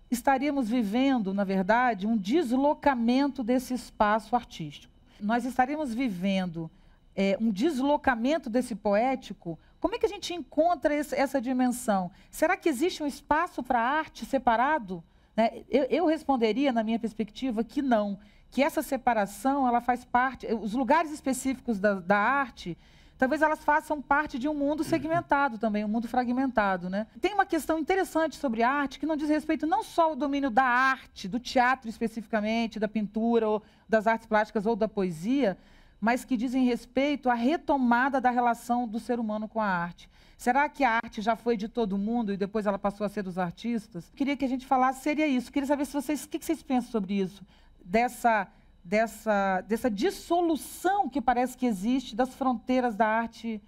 estaríamos 0.09 0.69
vivendo, 0.69 1.33
na 1.33 1.43
verdade, 1.43 2.07
um 2.07 2.17
deslocamento 2.17 3.43
desse 3.43 3.73
espaço 3.73 4.35
artístico? 4.35 4.93
Nós 5.19 5.45
estaríamos 5.45 5.93
vivendo 5.93 6.69
é, 7.15 7.37
um 7.39 7.51
deslocamento 7.51 8.49
desse 8.49 8.75
poético 8.75 9.57
como 9.81 9.95
é 9.95 9.97
que 9.97 10.05
a 10.05 10.09
gente 10.09 10.31
encontra 10.33 10.93
esse, 10.93 11.15
essa 11.15 11.41
dimensão? 11.41 12.11
Será 12.29 12.55
que 12.55 12.69
existe 12.69 13.01
um 13.01 13.07
espaço 13.07 13.63
para 13.63 13.79
a 13.79 13.89
arte 13.97 14.25
separado? 14.25 15.03
Né? 15.35 15.63
Eu, 15.69 15.83
eu, 15.89 16.05
responderia, 16.05 16.71
na 16.71 16.83
minha 16.83 16.99
perspectiva, 16.99 17.63
que 17.63 17.81
não. 17.81 18.19
Que 18.51 18.61
essa 18.61 18.83
separação 18.83 19.67
ela 19.67 19.81
faz 19.81 20.05
parte. 20.05 20.45
Os 20.53 20.73
lugares 20.73 21.11
específicos 21.11 21.79
da, 21.79 21.95
da 21.95 22.17
arte 22.17 22.77
talvez 23.17 23.43
elas 23.43 23.63
façam 23.63 24.01
parte 24.01 24.39
de 24.39 24.49
um 24.49 24.53
mundo 24.55 24.83
segmentado 24.83 25.59
também, 25.59 25.85
um 25.85 25.87
mundo 25.87 26.07
fragmentado. 26.07 26.89
Né? 26.89 27.05
Tem 27.19 27.33
uma 27.35 27.45
questão 27.45 27.77
interessante 27.77 28.35
sobre 28.35 28.63
arte 28.63 28.99
que 28.99 29.05
não 29.05 29.15
diz 29.15 29.29
respeito 29.29 29.67
não 29.67 29.83
só 29.83 30.05
ao 30.05 30.15
domínio 30.15 30.49
da 30.49 30.63
arte, 30.63 31.27
do 31.27 31.39
teatro 31.39 31.87
especificamente, 31.87 32.79
da 32.79 32.87
pintura, 32.87 33.47
ou 33.47 33.63
das 33.87 34.07
artes 34.07 34.25
plásticas 34.25 34.65
ou 34.65 34.75
da 34.75 34.87
poesia, 34.87 35.55
mas 36.01 36.25
que 36.25 36.35
dizem 36.35 36.65
respeito 36.65 37.29
à 37.29 37.35
retomada 37.35 38.19
da 38.19 38.31
relação 38.31 38.87
do 38.87 38.99
ser 38.99 39.19
humano 39.19 39.47
com 39.47 39.61
a 39.61 39.67
arte. 39.67 40.09
Será 40.35 40.67
que 40.67 40.83
a 40.83 40.99
arte 41.03 41.21
já 41.21 41.35
foi 41.35 41.55
de 41.55 41.69
todo 41.69 41.95
mundo 41.95 42.33
e 42.33 42.37
depois 42.37 42.65
ela 42.65 42.79
passou 42.79 43.05
a 43.05 43.09
ser 43.09 43.21
dos 43.21 43.37
artistas? 43.37 44.11
Queria 44.15 44.35
que 44.35 44.43
a 44.43 44.47
gente 44.47 44.65
falasse, 44.65 45.03
seria 45.03 45.27
isso. 45.27 45.51
Queria 45.51 45.67
saber 45.67 45.85
se 45.85 45.93
vocês, 45.93 46.23
o 46.23 46.29
que 46.29 46.43
vocês 46.43 46.63
pensam 46.63 46.89
sobre 46.89 47.13
isso, 47.13 47.45
dessa, 47.85 48.47
dessa, 48.83 49.61
dessa 49.61 49.91
dissolução 49.91 51.07
que 51.07 51.21
parece 51.21 51.55
que 51.55 51.67
existe 51.67 52.15
das 52.15 52.33
fronteiras 52.33 52.95
da 52.95 53.05
arte 53.05 53.61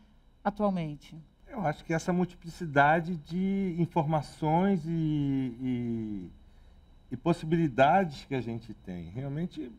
atualmente. 0.43 1.15
Eu 1.47 1.63
acho 1.67 1.85
que 1.85 1.93
essa 1.93 2.11
multiplicidade 2.11 3.15
de 3.17 3.75
informações 3.77 4.83
e, 4.87 4.89
e, 5.61 6.29
e 7.11 7.17
possibilidades 7.17 8.25
que 8.25 8.33
a 8.33 8.41
gente 8.41 8.73
tem, 8.73 9.11
realmente 9.11 9.71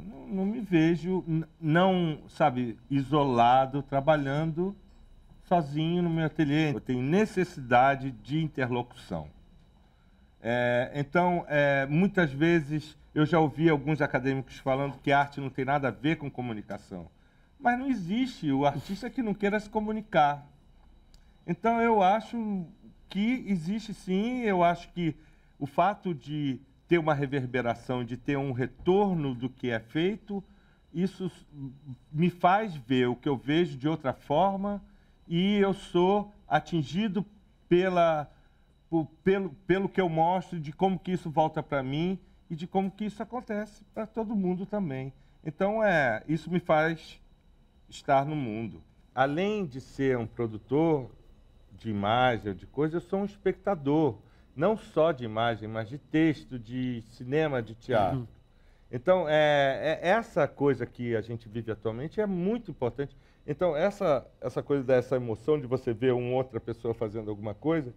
não, 0.00 0.26
não 0.26 0.46
me 0.46 0.60
vejo, 0.60 1.24
não, 1.60 2.20
sabe, 2.28 2.78
isolado, 2.90 3.82
trabalhando 3.82 4.76
sozinho 5.44 6.02
no 6.02 6.10
meu 6.10 6.26
ateliê. 6.26 6.72
Eu 6.74 6.80
tenho 6.80 7.02
necessidade 7.02 8.10
de 8.10 8.42
interlocução. 8.42 9.28
É, 10.42 10.92
então, 10.94 11.44
é, 11.48 11.86
muitas 11.86 12.32
vezes 12.32 12.96
eu 13.14 13.24
já 13.24 13.40
ouvi 13.40 13.68
alguns 13.68 14.02
acadêmicos 14.02 14.58
falando 14.58 14.98
que 14.98 15.10
arte 15.10 15.40
não 15.40 15.48
tem 15.48 15.64
nada 15.64 15.88
a 15.88 15.90
ver 15.90 16.16
com 16.16 16.30
comunicação. 16.30 17.08
Mas 17.58 17.78
não 17.78 17.88
existe 17.88 18.52
o 18.52 18.66
artista 18.66 19.08
que 19.08 19.22
não 19.22 19.32
queira 19.32 19.58
se 19.58 19.70
comunicar. 19.70 20.46
Então, 21.46 21.80
eu 21.80 22.02
acho 22.02 22.66
que 23.08 23.44
existe 23.46 23.94
sim, 23.94 24.42
eu 24.42 24.62
acho 24.62 24.92
que 24.92 25.16
o 25.58 25.66
fato 25.66 26.14
de 26.14 26.60
ter 26.88 26.98
uma 26.98 27.14
reverberação, 27.14 28.04
de 28.04 28.16
ter 28.16 28.36
um 28.36 28.52
retorno 28.52 29.34
do 29.34 29.48
que 29.48 29.70
é 29.70 29.80
feito, 29.80 30.42
isso 30.92 31.30
me 32.12 32.30
faz 32.30 32.74
ver 32.74 33.08
o 33.08 33.16
que 33.16 33.28
eu 33.28 33.36
vejo 33.36 33.76
de 33.76 33.88
outra 33.88 34.12
forma 34.12 34.82
e 35.26 35.56
eu 35.56 35.74
sou 35.74 36.32
atingido 36.48 37.24
pela, 37.68 38.30
por, 38.88 39.06
pelo, 39.22 39.50
pelo 39.66 39.88
que 39.88 40.00
eu 40.00 40.08
mostro, 40.08 40.60
de 40.60 40.72
como 40.72 40.98
que 40.98 41.12
isso 41.12 41.28
volta 41.28 41.62
para 41.62 41.82
mim 41.82 42.18
e 42.48 42.54
de 42.54 42.66
como 42.66 42.90
que 42.90 43.04
isso 43.04 43.22
acontece 43.22 43.84
para 43.92 44.06
todo 44.06 44.36
mundo 44.36 44.64
também. 44.64 45.12
Então, 45.44 45.82
é, 45.82 46.22
isso 46.28 46.50
me 46.50 46.60
faz 46.60 47.20
estar 47.88 48.24
no 48.24 48.36
mundo. 48.36 48.82
Além 49.14 49.66
de 49.66 49.80
ser 49.80 50.16
um 50.16 50.26
produtor 50.26 51.10
de 51.72 51.90
imagem, 51.90 52.54
de 52.54 52.66
coisa, 52.66 52.96
eu 52.96 53.00
sou 53.00 53.20
um 53.20 53.24
espectador 53.24 54.18
não 54.56 54.76
só 54.76 55.12
de 55.12 55.24
imagem, 55.24 55.68
mas 55.68 55.88
de 55.88 55.98
texto, 55.98 56.58
de 56.58 57.02
cinema, 57.02 57.62
de 57.62 57.74
teatro. 57.74 58.20
Uhum. 58.20 58.26
Então, 58.90 59.28
é, 59.28 60.00
é, 60.02 60.08
essa 60.08 60.48
coisa 60.48 60.86
que 60.86 61.14
a 61.14 61.20
gente 61.20 61.48
vive 61.48 61.70
atualmente 61.70 62.20
é 62.20 62.26
muito 62.26 62.70
importante. 62.70 63.14
Então, 63.46 63.76
essa, 63.76 64.26
essa 64.40 64.62
coisa 64.62 64.82
dessa 64.82 65.16
emoção 65.16 65.60
de 65.60 65.66
você 65.66 65.92
ver 65.92 66.14
uma 66.14 66.34
outra 66.36 66.58
pessoa 66.58 66.94
fazendo 66.94 67.28
alguma 67.28 67.54
coisa, 67.54 67.92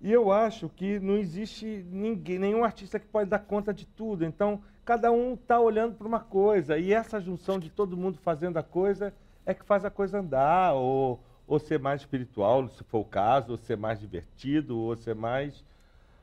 e 0.00 0.10
eu 0.10 0.32
acho 0.32 0.68
que 0.70 0.98
não 0.98 1.16
existe 1.16 1.86
ninguém, 1.90 2.38
nenhum 2.38 2.64
artista 2.64 2.98
que 2.98 3.06
pode 3.06 3.30
dar 3.30 3.38
conta 3.38 3.72
de 3.72 3.86
tudo. 3.86 4.24
Então, 4.24 4.62
cada 4.84 5.12
um 5.12 5.34
está 5.34 5.60
olhando 5.60 5.94
para 5.94 6.08
uma 6.08 6.20
coisa, 6.20 6.76
e 6.76 6.92
essa 6.92 7.20
junção 7.20 7.58
de 7.58 7.70
todo 7.70 7.96
mundo 7.96 8.18
fazendo 8.18 8.56
a 8.56 8.62
coisa 8.62 9.14
é 9.46 9.54
que 9.54 9.64
faz 9.64 9.84
a 9.84 9.90
coisa 9.90 10.18
andar, 10.18 10.72
ou, 10.72 11.22
ou 11.46 11.58
ser 11.58 11.78
mais 11.78 12.00
espiritual, 12.00 12.66
se 12.68 12.82
for 12.84 13.00
o 13.00 13.04
caso, 13.04 13.52
ou 13.52 13.58
ser 13.58 13.76
mais 13.76 14.00
divertido, 14.00 14.78
ou 14.78 14.96
ser 14.96 15.14
mais 15.14 15.64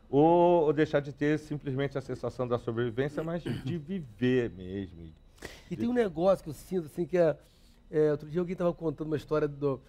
ou, 0.10 0.66
ou, 0.66 0.74
deixar 0.74 1.00
de 1.00 1.12
ter 1.12 1.38
simplesmente 1.40 1.98
a 1.98 2.02
sensação 2.02 2.48
da 2.48 2.58
sobrevivência, 2.58 3.24
mas 3.24 3.44
de 3.44 3.78
viver 3.78 4.50
mesmo. 4.52 5.12
E 5.70 5.76
tem 5.76 5.88
um 5.88 5.94
negócio 5.94 6.44
que 6.44 6.50
eu 6.50 6.54
sinto, 6.54 6.86
assim, 6.86 7.06
que 7.06 7.18
é, 7.18 7.38
é 7.92 8.12
outro 8.12 8.30
dia 8.30 8.40
alguém 8.40 8.54
estava 8.54 8.74
contando 8.74 9.08
uma 9.08 9.18
história 9.18 9.48
do, 9.48 9.82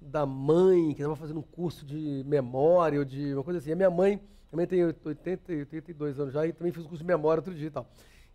da 0.00 0.24
mãe, 0.24 0.94
que 0.94 1.02
estava 1.02 1.16
fazendo 1.16 1.40
um 1.40 1.42
curso 1.42 1.84
de 1.84 2.22
memória, 2.26 2.98
ou 2.98 3.04
de 3.04 3.34
uma 3.34 3.42
coisa 3.42 3.58
assim. 3.58 3.72
A 3.72 3.76
minha 3.76 3.90
mãe, 3.90 4.20
também 4.50 4.66
tem 4.66 4.84
80, 4.84 5.52
82 5.52 6.20
anos 6.20 6.32
já, 6.32 6.46
e 6.46 6.52
também 6.52 6.72
fez 6.72 6.86
um 6.86 6.88
curso 6.88 7.02
de 7.02 7.08
memória 7.08 7.40
outro 7.40 7.54
dia 7.54 7.66
e 7.66 7.70
tal. 7.70 7.88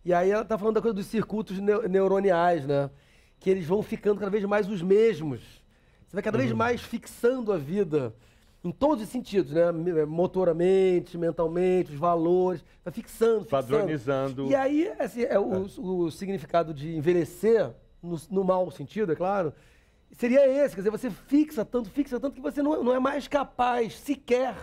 E 0.04 0.12
aí 0.12 0.30
ela 0.30 0.42
está 0.42 0.56
falando 0.56 0.74
da 0.74 0.82
coisa 0.82 0.94
dos 0.94 1.06
circuitos 1.06 1.58
neuroniais, 1.58 2.66
né? 2.66 2.90
Que 3.38 3.50
eles 3.50 3.66
vão 3.66 3.82
ficando 3.82 4.18
cada 4.18 4.30
vez 4.30 4.44
mais 4.44 4.68
os 4.68 4.82
mesmos. 4.82 5.40
Você 6.06 6.16
vai 6.16 6.22
cada 6.22 6.38
vez 6.38 6.50
uhum. 6.50 6.56
mais 6.56 6.82
fixando 6.82 7.52
a 7.52 7.58
vida 7.58 8.14
em 8.62 8.70
todos 8.70 9.04
os 9.04 9.10
sentidos, 9.10 9.52
né? 9.52 9.72
Motoramente, 10.06 11.16
mentalmente, 11.16 11.92
os 11.92 11.98
valores, 11.98 12.64
vai 12.84 12.92
fixando, 12.92 13.44
fixando. 13.44 13.50
Padronizando. 13.50 14.46
E 14.46 14.54
aí, 14.54 14.92
assim, 14.98 15.22
é, 15.22 15.38
o, 15.38 15.66
o 15.78 16.10
significado 16.10 16.74
de 16.74 16.94
envelhecer, 16.94 17.70
no, 18.02 18.20
no 18.30 18.44
mau 18.44 18.70
sentido, 18.70 19.12
é 19.12 19.16
claro, 19.16 19.54
seria 20.12 20.46
esse. 20.46 20.74
Quer 20.74 20.82
dizer, 20.82 20.90
você 20.90 21.10
fixa 21.10 21.64
tanto, 21.64 21.88
fixa 21.90 22.20
tanto 22.20 22.34
que 22.34 22.40
você 22.40 22.62
não, 22.62 22.84
não 22.84 22.94
é 22.94 22.98
mais 22.98 23.26
capaz, 23.26 23.98
sequer 23.98 24.54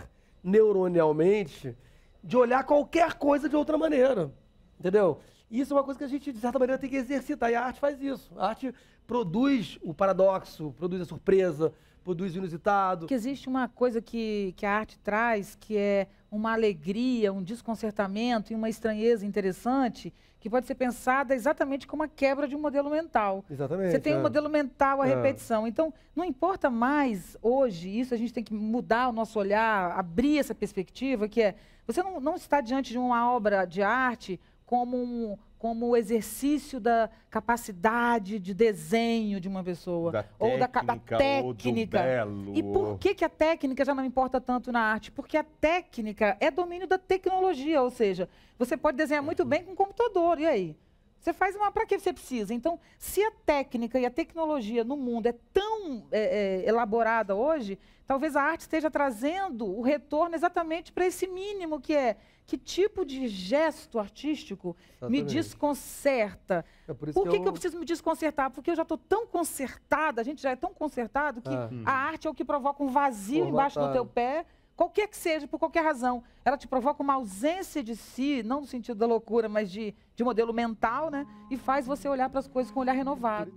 neuronalmente, 0.44 1.76
de 2.22 2.36
olhar 2.36 2.64
qualquer 2.64 3.14
coisa 3.14 3.48
de 3.48 3.56
outra 3.56 3.76
maneira. 3.76 4.30
Entendeu? 4.78 5.18
Isso 5.50 5.72
é 5.72 5.76
uma 5.76 5.82
coisa 5.82 5.98
que 5.98 6.04
a 6.04 6.08
gente, 6.08 6.32
de 6.32 6.38
certa 6.38 6.58
maneira, 6.58 6.80
tem 6.80 6.90
que 6.90 6.96
exercitar. 6.96 7.50
E 7.50 7.54
a 7.54 7.64
arte 7.64 7.80
faz 7.80 8.00
isso. 8.00 8.30
A 8.36 8.48
arte 8.48 8.72
produz 9.06 9.78
o 9.82 9.92
paradoxo, 9.92 10.72
produz 10.76 11.00
a 11.00 11.04
surpresa, 11.04 11.72
produz 12.02 12.34
o 12.34 12.38
inusitado. 12.38 13.06
Que 13.06 13.14
existe 13.14 13.48
uma 13.48 13.68
coisa 13.68 14.00
que, 14.00 14.54
que 14.56 14.64
a 14.64 14.72
arte 14.72 14.98
traz, 14.98 15.56
que 15.58 15.76
é 15.76 16.06
uma 16.30 16.52
alegria, 16.52 17.32
um 17.32 17.42
desconcertamento 17.42 18.52
e 18.52 18.56
uma 18.56 18.68
estranheza 18.68 19.24
interessante, 19.24 20.12
que 20.40 20.48
pode 20.48 20.66
ser 20.66 20.74
pensada 20.74 21.34
exatamente 21.34 21.86
como 21.86 22.02
a 22.02 22.08
quebra 22.08 22.46
de 22.46 22.54
um 22.54 22.60
modelo 22.60 22.90
mental. 22.90 23.44
Exatamente. 23.50 23.90
Você 23.90 23.98
tem 23.98 24.12
é. 24.12 24.16
um 24.16 24.22
modelo 24.22 24.48
mental, 24.48 25.02
a 25.02 25.08
É. 25.08 25.14
repetição. 25.14 25.66
Então, 25.66 25.92
não 26.14 26.24
importa 26.24 26.70
mais 26.70 27.36
hoje, 27.42 27.88
isso 27.88 28.14
a 28.14 28.16
gente 28.16 28.32
tem 28.32 28.44
que 28.44 28.54
mudar 28.54 29.08
o 29.08 29.12
nosso 29.12 29.38
olhar, 29.38 29.98
abrir 29.98 30.38
essa 30.38 30.54
perspectiva, 30.54 31.28
que 31.28 31.42
é, 31.42 31.54
você 31.86 32.02
não, 32.02 32.20
não 32.20 32.36
está 32.36 32.60
diante 32.60 32.92
de 32.92 32.98
uma 32.98 33.32
obra 33.32 33.64
de 33.64 33.82
arte 33.82 34.38
como 34.64 34.96
um 34.96 35.36
como 35.58 35.88
o 35.88 35.96
exercício 35.96 36.78
da 36.78 37.10
capacidade 37.28 38.38
de 38.38 38.54
desenho 38.54 39.40
de 39.40 39.48
uma 39.48 39.62
pessoa 39.64 40.12
Da 40.12 40.24
ou 40.38 40.58
da, 40.58 40.68
ca- 40.68 40.82
da 40.82 40.96
técnica, 40.96 41.18
técnica. 41.18 42.02
belo, 42.02 42.52
E 42.56 42.62
por 42.62 42.98
que, 42.98 43.14
que 43.14 43.24
a 43.24 43.28
técnica 43.28 43.84
já 43.84 43.94
não 43.94 44.04
importa 44.04 44.40
tanto 44.40 44.70
na 44.70 44.80
arte? 44.80 45.10
Porque 45.10 45.36
a 45.36 45.42
técnica 45.44 46.36
é 46.40 46.50
domínio 46.50 46.86
da 46.86 46.96
tecnologia, 46.98 47.82
ou 47.82 47.90
seja, 47.90 48.28
você 48.58 48.76
pode 48.76 48.96
desenhar 48.96 49.22
muito 49.22 49.44
bem 49.44 49.64
com 49.64 49.74
computador, 49.74 50.38
e 50.38 50.46
aí? 50.46 50.76
Você 51.20 51.32
faz 51.32 51.56
uma. 51.56 51.72
Para 51.72 51.84
que 51.84 51.98
você 51.98 52.12
precisa? 52.12 52.54
Então, 52.54 52.78
se 52.96 53.20
a 53.24 53.32
técnica 53.44 53.98
e 53.98 54.06
a 54.06 54.10
tecnologia 54.10 54.84
no 54.84 54.96
mundo 54.96 55.26
é 55.26 55.34
tão 55.52 56.04
é, 56.12 56.62
é, 56.64 56.68
elaborada 56.68 57.34
hoje, 57.34 57.76
talvez 58.06 58.36
a 58.36 58.42
arte 58.42 58.60
esteja 58.60 58.88
trazendo 58.88 59.66
o 59.66 59.82
retorno 59.82 60.36
exatamente 60.36 60.92
para 60.92 61.04
esse 61.06 61.26
mínimo 61.26 61.80
que 61.80 61.92
é 61.92 62.16
que 62.48 62.56
tipo 62.56 63.04
de 63.04 63.28
gesto 63.28 63.98
artístico 63.98 64.74
me 65.02 65.18
Exatamente. 65.18 65.24
desconcerta? 65.34 66.64
É 66.88 66.94
por 66.94 67.10
isso 67.10 67.20
Por 67.20 67.28
que, 67.28 67.36
que 67.36 67.42
eu 67.42 67.46
eu 67.48 67.52
preciso 67.52 67.78
me 67.78 67.84
desconcertar? 67.84 68.50
Porque 68.50 68.70
eu 68.70 68.74
já 68.74 68.82
estou 68.84 68.96
tão 68.96 69.26
consertada, 69.26 70.22
a 70.22 70.24
gente 70.24 70.40
já 70.40 70.52
é 70.52 70.56
tão 70.56 70.72
consertado 70.72 71.42
que 71.42 71.50
Ah. 71.54 71.68
a 71.84 71.92
arte 71.92 72.26
é 72.26 72.30
o 72.30 72.34
que 72.34 72.46
provoca 72.46 72.82
um 72.82 72.88
vazio 72.88 73.46
embaixo 73.46 73.74
do 73.78 73.82
Formatado. 73.82 73.92
teu 73.92 74.06
pé, 74.06 74.46
qualquer 74.74 75.08
que 75.08 75.16
seja, 75.18 75.46
por 75.46 75.58
qualquer 75.58 75.84
razão. 75.84 76.24
Ela 76.42 76.56
te 76.56 76.66
provoca 76.66 77.02
uma 77.02 77.14
ausência 77.14 77.82
de 77.84 77.94
si, 77.94 78.42
não 78.42 78.62
no 78.62 78.66
sentido 78.66 78.96
da 78.96 79.06
loucura, 79.06 79.46
mas 79.46 79.70
de, 79.70 79.94
de 80.16 80.24
modelo 80.24 80.54
mental, 80.54 81.10
né? 81.10 81.26
E 81.50 81.56
faz 81.58 81.86
você 81.86 82.08
olhar 82.08 82.30
para 82.30 82.40
as 82.40 82.48
coisas 82.48 82.72
com 82.72 82.80
um 82.80 82.82
olhar 82.82 82.94
renovado. 82.94 83.52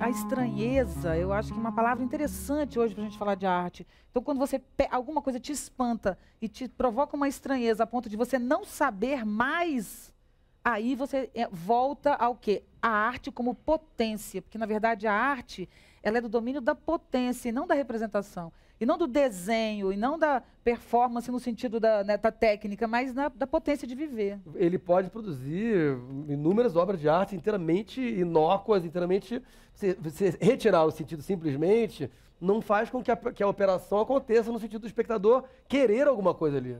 A 0.00 0.08
estranheza, 0.08 1.14
eu 1.14 1.30
acho 1.30 1.52
que 1.52 1.58
é 1.58 1.60
uma 1.60 1.72
palavra 1.72 2.02
interessante 2.02 2.78
hoje 2.78 2.94
para 2.94 3.04
a 3.04 3.06
gente 3.06 3.18
falar 3.18 3.34
de 3.34 3.44
arte. 3.44 3.86
Então, 4.10 4.22
quando 4.22 4.38
você 4.38 4.58
alguma 4.90 5.20
coisa 5.20 5.38
te 5.38 5.52
espanta 5.52 6.18
e 6.40 6.48
te 6.48 6.66
provoca 6.68 7.14
uma 7.14 7.28
estranheza 7.28 7.82
a 7.82 7.86
ponto 7.86 8.08
de 8.08 8.16
você 8.16 8.38
não 8.38 8.64
saber 8.64 9.26
mais, 9.26 10.10
aí 10.64 10.94
você 10.96 11.30
é, 11.34 11.46
volta 11.48 12.14
ao 12.14 12.34
quê? 12.34 12.62
A 12.80 12.88
arte 12.88 13.30
como 13.30 13.54
potência, 13.54 14.40
porque 14.40 14.56
na 14.56 14.64
verdade 14.64 15.06
a 15.06 15.12
arte 15.12 15.68
ela 16.02 16.16
é 16.16 16.20
do 16.22 16.30
domínio 16.30 16.62
da 16.62 16.74
potência 16.74 17.50
e 17.50 17.52
não 17.52 17.66
da 17.66 17.74
representação, 17.74 18.50
e 18.80 18.86
não 18.86 18.96
do 18.96 19.06
desenho, 19.06 19.92
e 19.92 19.96
não 19.96 20.18
da 20.18 20.42
performance 20.64 21.30
no 21.30 21.38
sentido 21.38 21.78
da, 21.78 22.02
né, 22.02 22.16
da 22.16 22.32
técnica, 22.32 22.88
mas 22.88 23.12
na- 23.14 23.28
da 23.28 23.46
potência 23.46 23.86
de 23.86 23.94
viver. 23.94 24.38
ele 24.54 24.78
pode 24.78 25.10
produzir 25.10 25.96
inúmeras 26.28 26.74
obras 26.76 26.98
de 26.98 27.08
arte 27.08 27.36
inteiramente 27.36 28.00
inócuas, 28.00 28.84
inteiramente. 28.84 29.42
Você, 29.74 30.36
retirar 30.40 30.84
o 30.84 30.90
sentido 30.90 31.22
simplesmente 31.22 32.10
não 32.40 32.60
faz 32.62 32.88
com 32.88 33.02
que 33.02 33.10
a, 33.10 33.16
que 33.16 33.42
a 33.42 33.48
operação 33.48 34.00
aconteça 34.00 34.50
no 34.50 34.58
sentido 34.58 34.80
do 34.80 34.86
espectador 34.86 35.44
querer 35.68 36.06
alguma 36.08 36.32
coisa 36.32 36.56
ali. 36.56 36.76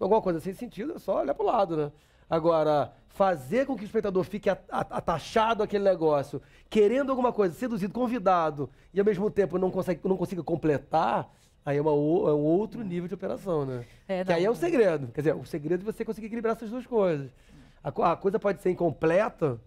Alguma 0.00 0.22
coisa 0.22 0.40
sem 0.40 0.54
sentido 0.54 0.94
é 0.94 0.98
só 0.98 1.20
olhar 1.20 1.34
para 1.34 1.44
o 1.44 1.46
lado, 1.46 1.76
né? 1.76 1.92
Agora, 2.28 2.92
fazer 3.08 3.66
com 3.66 3.76
que 3.76 3.84
o 3.84 3.86
espectador 3.86 4.24
fique 4.24 4.50
atachado 4.50 5.62
àquele 5.62 5.84
negócio, 5.84 6.42
querendo 6.68 7.10
alguma 7.10 7.32
coisa, 7.32 7.54
seduzido, 7.54 7.94
convidado, 7.94 8.68
e 8.92 8.98
ao 8.98 9.06
mesmo 9.06 9.30
tempo 9.30 9.56
não, 9.58 9.70
consegue, 9.70 10.00
não 10.04 10.16
consiga 10.16 10.42
completar, 10.42 11.30
aí 11.64 11.76
é, 11.76 11.80
uma, 11.80 11.90
é 11.90 12.34
um 12.34 12.44
outro 12.44 12.82
nível 12.82 13.08
de 13.08 13.14
operação, 13.14 13.64
né? 13.64 13.84
É, 14.08 14.24
que 14.24 14.32
aí 14.32 14.44
é 14.44 14.50
o 14.50 14.54
segredo. 14.54 15.08
Quer 15.08 15.20
dizer, 15.20 15.34
o 15.34 15.44
segredo 15.44 15.82
é 15.82 15.92
você 15.92 16.04
conseguir 16.04 16.26
equilibrar 16.26 16.56
essas 16.56 16.70
duas 16.70 16.86
coisas. 16.86 17.30
A, 17.82 18.12
a 18.12 18.16
coisa 18.16 18.38
pode 18.38 18.60
ser 18.60 18.70
incompleta 18.70 19.60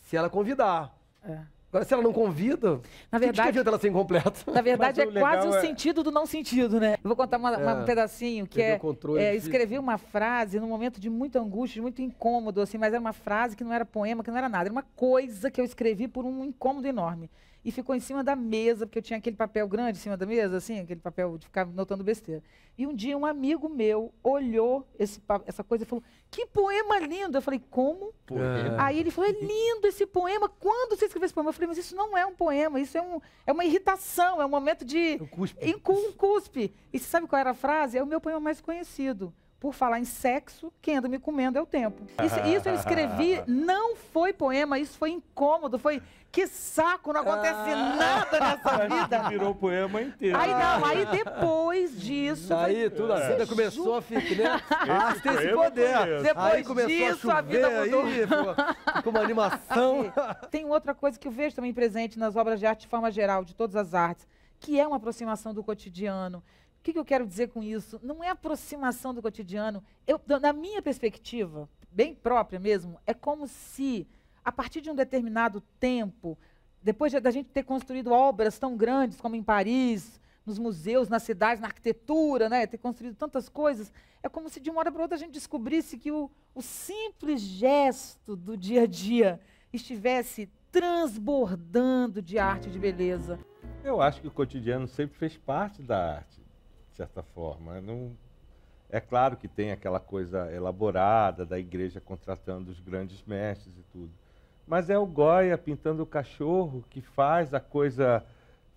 se 0.00 0.16
ela 0.16 0.28
convidar. 0.28 0.94
É. 1.24 1.40
Agora, 1.72 1.86
se 1.86 1.94
ela 1.94 2.02
não 2.02 2.12
convida, 2.12 2.82
Na 3.10 3.18
que 3.18 3.24
verdade- 3.24 3.48
adianta 3.48 3.70
ela 3.70 3.78
ser 3.78 3.88
incompleta? 3.88 4.34
Na 4.52 4.60
verdade, 4.60 5.00
é 5.00 5.06
quase 5.06 5.48
o 5.48 5.54
é- 5.54 5.60
sentido 5.62 6.02
do 6.02 6.10
não 6.10 6.26
sentido, 6.26 6.78
né? 6.78 6.96
Eu 7.02 7.08
vou 7.08 7.16
contar 7.16 7.38
uma- 7.38 7.56
uma- 7.56 7.74
um 7.78 7.82
É, 7.82 7.84
pedacinho 7.86 8.46
que 8.46 8.60
é, 8.60 8.78
é 9.18 9.34
escrevi 9.34 9.78
uma 9.78 9.96
frase 9.96 10.60
num 10.60 10.68
momento 10.68 11.00
de 11.00 11.08
muita 11.08 11.40
angústia, 11.40 11.76
de 11.76 11.80
muito 11.80 12.02
incômodo, 12.02 12.60
assim, 12.60 12.76
mas 12.76 12.92
era 12.92 13.00
uma 13.00 13.14
frase 13.14 13.56
que 13.56 13.64
não 13.64 13.72
era 13.72 13.86
poema, 13.86 14.22
que 14.22 14.30
não 14.30 14.36
era 14.36 14.50
nada, 14.50 14.64
era 14.66 14.72
uma 14.72 14.82
coisa 14.94 15.50
que 15.50 15.58
eu 15.62 15.64
escrevi 15.64 16.06
por 16.06 16.26
um 16.26 16.44
incômodo 16.44 16.86
enorme. 16.86 17.30
E 17.64 17.70
ficou 17.70 17.94
em 17.94 18.00
cima 18.00 18.24
da 18.24 18.34
mesa, 18.34 18.86
porque 18.86 18.98
eu 18.98 19.02
tinha 19.02 19.18
aquele 19.18 19.36
papel 19.36 19.68
grande 19.68 19.96
em 19.98 20.00
cima 20.00 20.16
da 20.16 20.26
mesa, 20.26 20.56
assim, 20.56 20.80
aquele 20.80 20.98
papel 21.00 21.38
de 21.38 21.44
ficar 21.46 21.64
notando 21.64 22.02
besteira. 22.02 22.42
E 22.76 22.86
um 22.86 22.94
dia 22.94 23.16
um 23.16 23.24
amigo 23.24 23.68
meu 23.68 24.12
olhou 24.22 24.84
esse, 24.98 25.22
essa 25.46 25.62
coisa 25.62 25.84
e 25.84 25.86
falou: 25.86 26.02
Que 26.30 26.46
poema 26.46 26.98
lindo! 26.98 27.36
Eu 27.38 27.42
falei: 27.42 27.62
Como? 27.70 28.12
É. 28.32 28.74
Aí 28.78 28.98
ele 28.98 29.10
falou: 29.12 29.30
é 29.30 29.32
lindo 29.34 29.86
esse 29.86 30.06
poema. 30.06 30.48
Quando 30.48 30.96
você 30.96 31.04
escreveu 31.04 31.26
esse 31.26 31.34
poema? 31.34 31.50
Eu 31.50 31.52
falei: 31.52 31.68
mas 31.68 31.78
isso 31.78 31.94
não 31.94 32.16
é 32.18 32.26
um 32.26 32.34
poema, 32.34 32.80
isso 32.80 32.98
é, 32.98 33.02
um, 33.02 33.20
é 33.46 33.52
uma 33.52 33.64
irritação, 33.64 34.40
é 34.42 34.46
um 34.46 34.48
momento 34.48 34.84
de. 34.84 35.18
Eu 35.20 35.28
cuspo. 35.28 35.58
Em 35.64 35.78
cu- 35.78 35.92
um 35.92 36.12
cuspe. 36.12 36.74
E 36.92 36.98
você 36.98 37.04
sabe 37.04 37.26
qual 37.28 37.38
era 37.38 37.50
a 37.50 37.54
frase? 37.54 37.96
É 37.96 38.02
o 38.02 38.06
meu 38.06 38.20
poema 38.20 38.40
mais 38.40 38.60
conhecido. 38.60 39.32
Por 39.60 39.72
falar 39.72 40.00
em 40.00 40.04
sexo, 40.04 40.72
quem 40.82 40.96
anda 40.96 41.08
me 41.08 41.20
comendo 41.20 41.56
é 41.56 41.62
o 41.62 41.66
tempo. 41.66 42.02
Isso, 42.24 42.40
isso 42.48 42.68
eu 42.68 42.74
escrevi, 42.74 43.40
não 43.46 43.94
foi 43.94 44.32
poema, 44.32 44.76
isso 44.80 44.98
foi 44.98 45.10
incômodo, 45.10 45.78
foi 45.78 46.02
que 46.32 46.46
saco, 46.46 47.12
não 47.12 47.20
acontece 47.20 47.70
Ah. 47.70 47.94
nada 47.96 48.40
nessa 48.40 48.88
vida. 48.88 49.28
Virou 49.28 49.50
o 49.50 49.54
poema 49.54 50.00
inteiro. 50.00 50.38
Aí 50.38 50.50
não, 50.50 50.84
aí 50.86 51.04
depois 51.06 52.00
disso. 52.00 52.54
Aí 52.54 52.88
tudo 52.88 53.12
a 53.12 53.20
vida 53.20 53.46
começou 53.46 53.96
a 53.96 54.02
ficar, 54.02 54.34
né? 54.34 54.62
A 54.70 54.92
arte 55.08 55.20
tem 55.22 55.34
esse 55.34 55.48
poder. 55.54 56.22
Depois 56.22 56.52
aí 56.54 56.64
começou 56.64 56.88
disso, 56.88 57.30
a 57.30 57.38
a 57.38 57.40
vida 57.42 57.70
mudou. 57.84 58.02
aí, 58.04 58.26
ficou- 58.26 58.94
ficou 58.96 59.12
uma 59.12 59.20
animação. 59.20 60.12
Tem 60.50 60.64
outra 60.64 60.94
coisa 60.94 61.18
que 61.18 61.28
eu 61.28 61.32
vejo 61.32 61.54
também 61.54 61.72
presente 61.74 62.18
nas 62.18 62.34
obras 62.34 62.58
de 62.58 62.66
arte 62.66 62.80
de 62.82 62.88
forma 62.88 63.10
geral, 63.10 63.44
de 63.44 63.54
todas 63.54 63.76
as 63.76 63.92
artes, 63.94 64.26
que 64.58 64.80
é 64.80 64.86
uma 64.86 64.96
aproximação 64.96 65.52
do 65.52 65.62
cotidiano. 65.62 66.38
O 66.38 66.82
que, 66.82 66.92
que 66.94 66.98
eu 66.98 67.04
quero 67.04 67.26
dizer 67.26 67.48
com 67.50 67.62
isso? 67.62 68.00
Não 68.02 68.24
é 68.24 68.30
aproximação 68.30 69.12
do 69.14 69.20
cotidiano. 69.22 69.84
Eu, 70.06 70.20
na 70.40 70.52
minha 70.52 70.80
perspectiva, 70.82 71.68
bem 71.90 72.14
própria 72.14 72.58
mesmo, 72.58 72.98
é 73.06 73.12
como 73.14 73.46
se, 73.46 74.06
a 74.44 74.50
partir 74.52 74.80
de 74.80 74.90
um 74.90 74.94
determinado 74.94 75.60
tempo, 75.78 76.38
depois 76.82 77.12
de- 77.12 77.20
da 77.20 77.30
gente 77.30 77.48
ter 77.50 77.62
construído 77.62 78.10
obras 78.10 78.58
tão 78.58 78.76
grandes 78.76 79.20
como 79.20 79.36
em 79.36 79.42
Paris, 79.42 80.20
nos 80.44 80.58
museus, 80.58 81.08
nas 81.08 81.22
cidades, 81.22 81.60
na 81.60 81.68
arquitetura, 81.68 82.48
né, 82.48 82.66
ter 82.66 82.78
construído 82.78 83.14
tantas 83.14 83.48
coisas, 83.48 83.92
é 84.22 84.28
como 84.28 84.48
se 84.48 84.58
de 84.60 84.70
uma 84.70 84.80
hora 84.80 84.90
para 84.90 85.02
outra 85.02 85.16
a 85.16 85.20
gente 85.20 85.32
descobrisse 85.32 85.96
que 85.96 86.10
o, 86.10 86.30
o 86.54 86.60
simples 86.60 87.40
gesto 87.40 88.34
do 88.34 88.56
dia 88.56 88.82
a 88.82 88.86
dia 88.86 89.40
estivesse 89.72 90.50
transbordando 90.72 92.20
de 92.20 92.38
arte 92.38 92.68
e 92.68 92.72
de 92.72 92.78
beleza. 92.78 93.38
Eu 93.84 94.00
acho 94.00 94.20
que 94.20 94.26
o 94.26 94.30
cotidiano 94.30 94.88
sempre 94.88 95.16
fez 95.16 95.36
parte 95.36 95.82
da 95.82 96.16
arte, 96.16 96.40
de 96.90 96.96
certa 96.96 97.22
forma. 97.22 97.80
Não... 97.80 98.16
É 98.88 99.00
claro 99.00 99.36
que 99.36 99.48
tem 99.48 99.70
aquela 99.70 100.00
coisa 100.00 100.52
elaborada 100.52 101.46
da 101.46 101.58
igreja 101.58 102.00
contratando 102.00 102.70
os 102.70 102.80
grandes 102.80 103.22
mestres 103.24 103.76
e 103.76 103.82
tudo. 103.92 104.12
Mas 104.66 104.88
é 104.90 104.98
o 104.98 105.06
Goya 105.06 105.58
pintando 105.58 106.02
o 106.02 106.06
cachorro 106.06 106.84
que 106.88 107.00
faz 107.00 107.52
a 107.52 107.60
coisa 107.60 108.24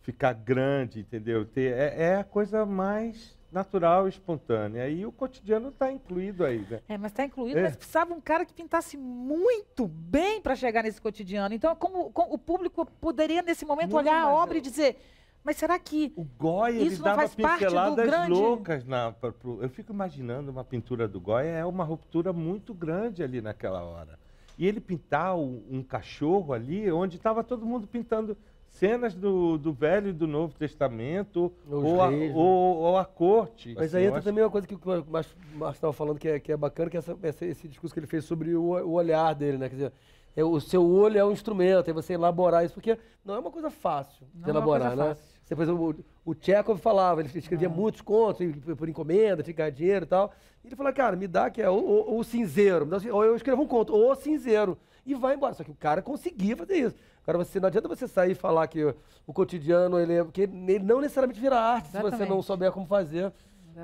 ficar 0.02 0.34
grande, 0.34 1.00
entendeu? 1.00 1.48
É, 1.56 1.96
é 2.12 2.16
a 2.18 2.24
coisa 2.24 2.66
mais 2.66 3.36
natural 3.52 4.06
e 4.06 4.10
espontânea. 4.10 4.90
E 4.90 5.06
o 5.06 5.12
cotidiano 5.12 5.70
está 5.70 5.92
incluído 5.92 6.44
aí, 6.44 6.66
né? 6.70 6.82
É, 6.90 6.98
mas 6.98 7.12
está 7.12 7.24
incluído, 7.26 7.58
É. 7.60 7.64
mas 7.64 7.76
precisava 7.76 8.14
um 8.14 8.20
cara 8.22 8.46
que 8.46 8.54
pintasse 8.54 8.98
muito 8.98 9.88
bem 9.88 10.42
para 10.42 10.56
chegar 10.56 10.84
nesse 10.84 11.00
cotidiano. 11.02 11.56
Então, 11.56 11.76
como, 11.76 12.12
como 12.12 12.34
o 12.34 12.38
público 12.38 12.86
poderia, 13.00 13.42
nesse 13.42 13.66
momento, 13.66 13.92
Não, 13.92 13.98
olhar 14.00 14.22
a 14.22 14.30
obra 14.34 14.56
é- 14.56 14.58
e 14.58 14.62
dizer, 14.62 14.98
mas 15.44 15.56
será 15.58 15.80
que 15.80 16.12
O 16.18 16.24
Goya, 16.24 16.76
ele 16.76 16.90
Isso 16.90 16.98
não 16.98 17.06
dava 17.06 17.18
faz 17.22 17.36
pinceladas 17.36 18.06
grande- 18.06 18.32
loucas. 18.32 18.84
Na, 18.86 19.12
pra- 19.14 19.32
pro- 19.32 19.62
eu 19.64 19.70
fico 19.70 19.94
imaginando 19.94 20.52
uma 20.52 20.64
pintura 20.64 21.08
do 21.08 21.20
Goya, 21.22 21.48
é 21.50 21.66
uma 21.66 21.84
ruptura 21.86 22.34
muito 22.34 22.74
grande 22.74 23.24
ali 23.24 23.42
naquela 23.42 23.82
hora. 23.84 24.20
E 24.58 24.66
ele 24.68 24.80
pintar 24.80 25.36
um, 25.38 25.62
um 25.70 25.84
cachorro 25.84 26.54
ali, 26.54 26.92
onde 26.92 27.18
estava 27.18 27.44
todo 27.44 27.66
mundo 27.66 27.88
pintando 27.88 28.38
cenas 28.68 29.14
do, 29.16 29.58
do 29.58 29.72
Velho 29.72 30.10
e 30.10 30.14
do 30.14 30.28
Novo 30.28 30.54
Testamento, 30.58 31.52
ou 31.70 32.02
a, 32.02 32.10
reis, 32.10 32.30
né? 32.34 32.36
ou, 32.36 32.78
ou 32.78 32.98
a 32.98 33.06
corte. 33.06 33.74
Mas 33.76 33.86
assim, 33.94 33.98
aí 33.98 34.04
entra 34.06 34.20
acho- 34.20 34.28
também 34.28 34.44
uma 34.44 34.50
coisa 34.50 34.68
que 34.68 34.76
o 34.76 34.80
Márcio 35.10 35.36
estava 35.72 35.94
falando 35.94 36.20
que 36.20 36.28
é, 36.28 36.40
que 36.40 36.52
é 36.52 36.58
bacana, 36.58 36.90
que 36.90 36.98
é 36.98 37.00
essa, 37.00 37.18
essa- 37.24 37.46
esse 37.46 37.68
discurso 37.68 37.94
que 37.94 38.00
ele 38.00 38.08
fez 38.08 38.26
sobre 38.26 38.54
o, 38.56 38.64
o 38.72 38.92
olhar 38.92 39.34
dele, 39.34 39.58
né? 39.58 39.70
Quer 39.70 39.76
dizer, 39.76 39.94
é, 40.36 40.44
o 40.44 40.60
seu 40.60 40.86
olho 40.86 41.18
é 41.18 41.24
um 41.24 41.32
instrumento, 41.32 41.90
é 41.90 41.94
você 41.94 42.14
elaborar 42.14 42.66
isso, 42.66 42.74
porque 42.74 42.98
não 43.24 43.36
é 43.36 43.40
uma 43.40 43.52
coisa 43.52 43.70
fácil 43.70 44.26
Não 44.34 44.44
de 44.44 44.50
é 44.50 44.52
uma 44.52 44.58
elaborar, 44.60 44.88
coisa 44.90 45.04
né? 45.04 45.16
fácil. 45.16 45.35
Você, 45.46 45.56
por 45.56 45.62
exemplo, 45.62 45.96
o, 46.26 46.32
o 46.32 46.36
Chekhov 46.40 46.80
falava, 46.80 47.22
ele 47.22 47.30
escrevia 47.38 47.70
muitos 47.70 48.02
contos 48.02 48.42
e 48.42 48.48
por, 48.76 48.90
encomenda, 48.90 49.44
tinha 49.44 49.54
que 49.54 49.58
ganhar 49.58 49.70
dinheiro 49.70 50.06
e 50.06 50.08
tal. 50.08 50.34
E 50.64 50.68
ele 50.68 50.76
falou, 50.76 50.92
cara, 50.92 51.16
me 51.16 51.28
dá 51.28 51.52
que 51.52 51.62
é 51.62 51.70
o, 51.70 51.76
o, 51.76 52.18
o 52.18 52.24
cinzeiro, 52.24 52.86
dá 52.86 52.98
ou 53.12 53.24
eu 53.24 53.36
escrevo 53.36 53.62
um 53.62 53.68
conto, 53.68 53.96
o 53.96 54.16
cinzeiro, 54.16 54.76
e 55.06 55.14
vai 55.14 55.36
embora. 55.36 55.54
Só 55.54 55.64
que 55.64 55.70
o 55.70 55.76
cara 55.76 56.02
conseguia 56.02 56.58
fazer 56.58 56.78
isso. 56.78 56.96
Agora, 57.28 57.46
você, 57.46 57.60
não 57.60 57.68
adianta 57.68 57.88
você 57.88 58.08
sair 58.08 58.32
e 58.32 58.36
falar 58.36 58.68
que 58.68 58.84
o 59.26 59.34
cotidiano, 59.34 60.00
ele 60.00 60.14
é, 60.14 60.24
porque 60.24 60.42
ele 60.42 60.80
não 60.80 61.00
necessariamente 61.00 61.40
vira 61.40 61.60
arte 61.60 61.88
se 61.88 61.94
você 61.94 62.02
não 62.02 62.08
Exatamente. 62.08 62.46
souber 62.46 62.72
como 62.72 62.88
fazer. 62.88 63.32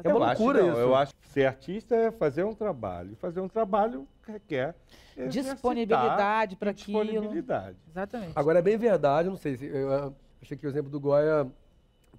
É 0.03 0.09
Eu 0.09 0.17
uma 0.17 0.31
acho 0.31 0.41
loucura 0.41 0.63
não, 0.63 0.69
isso. 0.71 0.79
Eu 0.79 0.95
acho 0.95 1.13
que 1.13 1.27
ser 1.27 1.45
artista 1.45 1.95
é 1.95 2.11
fazer 2.11 2.43
um 2.43 2.53
trabalho. 2.53 3.11
E 3.11 3.15
fazer 3.15 3.39
um 3.39 3.47
trabalho 3.47 4.07
requer 4.25 4.73
Disponibilidade 5.29 6.55
para 6.55 6.71
aquilo. 6.71 7.03
Disponibilidade. 7.03 7.77
Exatamente. 7.89 8.31
Agora 8.35 8.59
é 8.59 8.61
bem 8.61 8.77
verdade, 8.77 9.29
não 9.29 9.35
sei 9.35 9.57
se 9.57 9.65
eu 9.65 10.15
achei 10.41 10.57
que 10.57 10.65
o 10.65 10.69
exemplo 10.69 10.89
do 10.89 10.99
Goya 10.99 11.47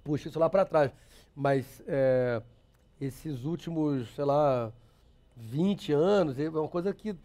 puxa 0.03 0.29
isso 0.29 0.39
lá 0.39 0.49
para 0.49 0.65
trás, 0.65 0.91
mas 1.35 1.81
eh, 1.87 2.41
esses 2.99 3.43
últimos, 3.45 4.13
sei 4.15 4.25
lá, 4.25 4.71
20 5.35 5.91
anos, 5.93 6.39
é 6.39 6.49
uma 6.49 6.67
coisa 6.67 6.93
que 6.93 7.15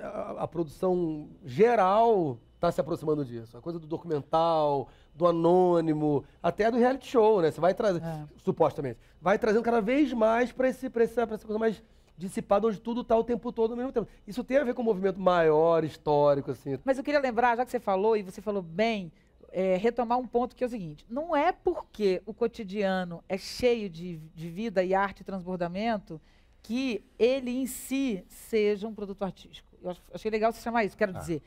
a, 0.00 0.42
a 0.44 0.48
produção 0.48 1.28
geral 1.44 2.38
está 2.54 2.70
se 2.72 2.80
aproximando 2.80 3.24
disso. 3.24 3.56
A 3.56 3.60
coisa 3.60 3.78
do 3.78 3.86
documental, 3.86 4.88
do 5.14 5.26
anônimo, 5.26 6.24
até 6.42 6.70
do 6.70 6.76
reality 6.76 7.06
show, 7.08 7.40
né? 7.40 7.50
Você 7.50 7.60
vai 7.60 7.74
trazer, 7.74 8.02
É. 8.02 8.24
supostamente, 8.38 8.98
vai 9.20 9.38
trazendo 9.38 9.62
cada 9.62 9.80
vez 9.80 10.12
mais 10.12 10.52
para 10.52 10.68
esse, 10.68 10.88
pra 10.90 11.04
essa, 11.04 11.26
pra 11.26 11.34
essa 11.36 11.46
coisa 11.46 11.58
mais 11.58 11.82
dissipada, 12.16 12.66
onde 12.66 12.80
tudo 12.80 13.02
está 13.02 13.16
o 13.16 13.22
tempo 13.22 13.52
todo 13.52 13.70
ao 13.72 13.76
mesmo 13.76 13.92
tempo. 13.92 14.08
Isso 14.26 14.42
tem 14.42 14.56
a 14.58 14.64
ver 14.64 14.74
com 14.74 14.82
um 14.82 14.84
movimento 14.84 15.20
maior, 15.20 15.84
histórico, 15.84 16.50
assim. 16.50 16.76
Mas 16.84 16.98
eu 16.98 17.04
queria 17.04 17.20
lembrar, 17.20 17.56
já 17.56 17.64
que 17.64 17.70
você 17.70 17.78
falou, 17.78 18.16
e 18.16 18.22
você 18.22 18.40
falou 18.40 18.60
bem, 18.62 19.12
é, 19.50 19.76
retomar 19.76 20.18
um 20.18 20.26
ponto 20.26 20.54
que 20.54 20.62
é 20.62 20.66
o 20.66 20.70
seguinte: 20.70 21.04
não 21.08 21.34
é 21.36 21.52
porque 21.52 22.22
o 22.26 22.34
cotidiano 22.34 23.22
é 23.28 23.36
cheio 23.38 23.88
de, 23.88 24.18
de 24.34 24.48
vida 24.48 24.82
e 24.84 24.94
arte 24.94 25.20
e 25.20 25.24
transbordamento 25.24 26.20
que 26.62 27.02
ele 27.18 27.50
em 27.50 27.66
si 27.66 28.24
seja 28.28 28.86
um 28.86 28.94
produto 28.94 29.22
artístico. 29.24 29.68
Eu 29.82 29.90
ach- 29.90 30.00
achei 30.12 30.30
legal 30.30 30.52
você 30.52 30.60
chamar 30.60 30.84
isso. 30.84 30.96
Quero 30.96 31.16
Ah. 31.16 31.20
dizer, 31.20 31.42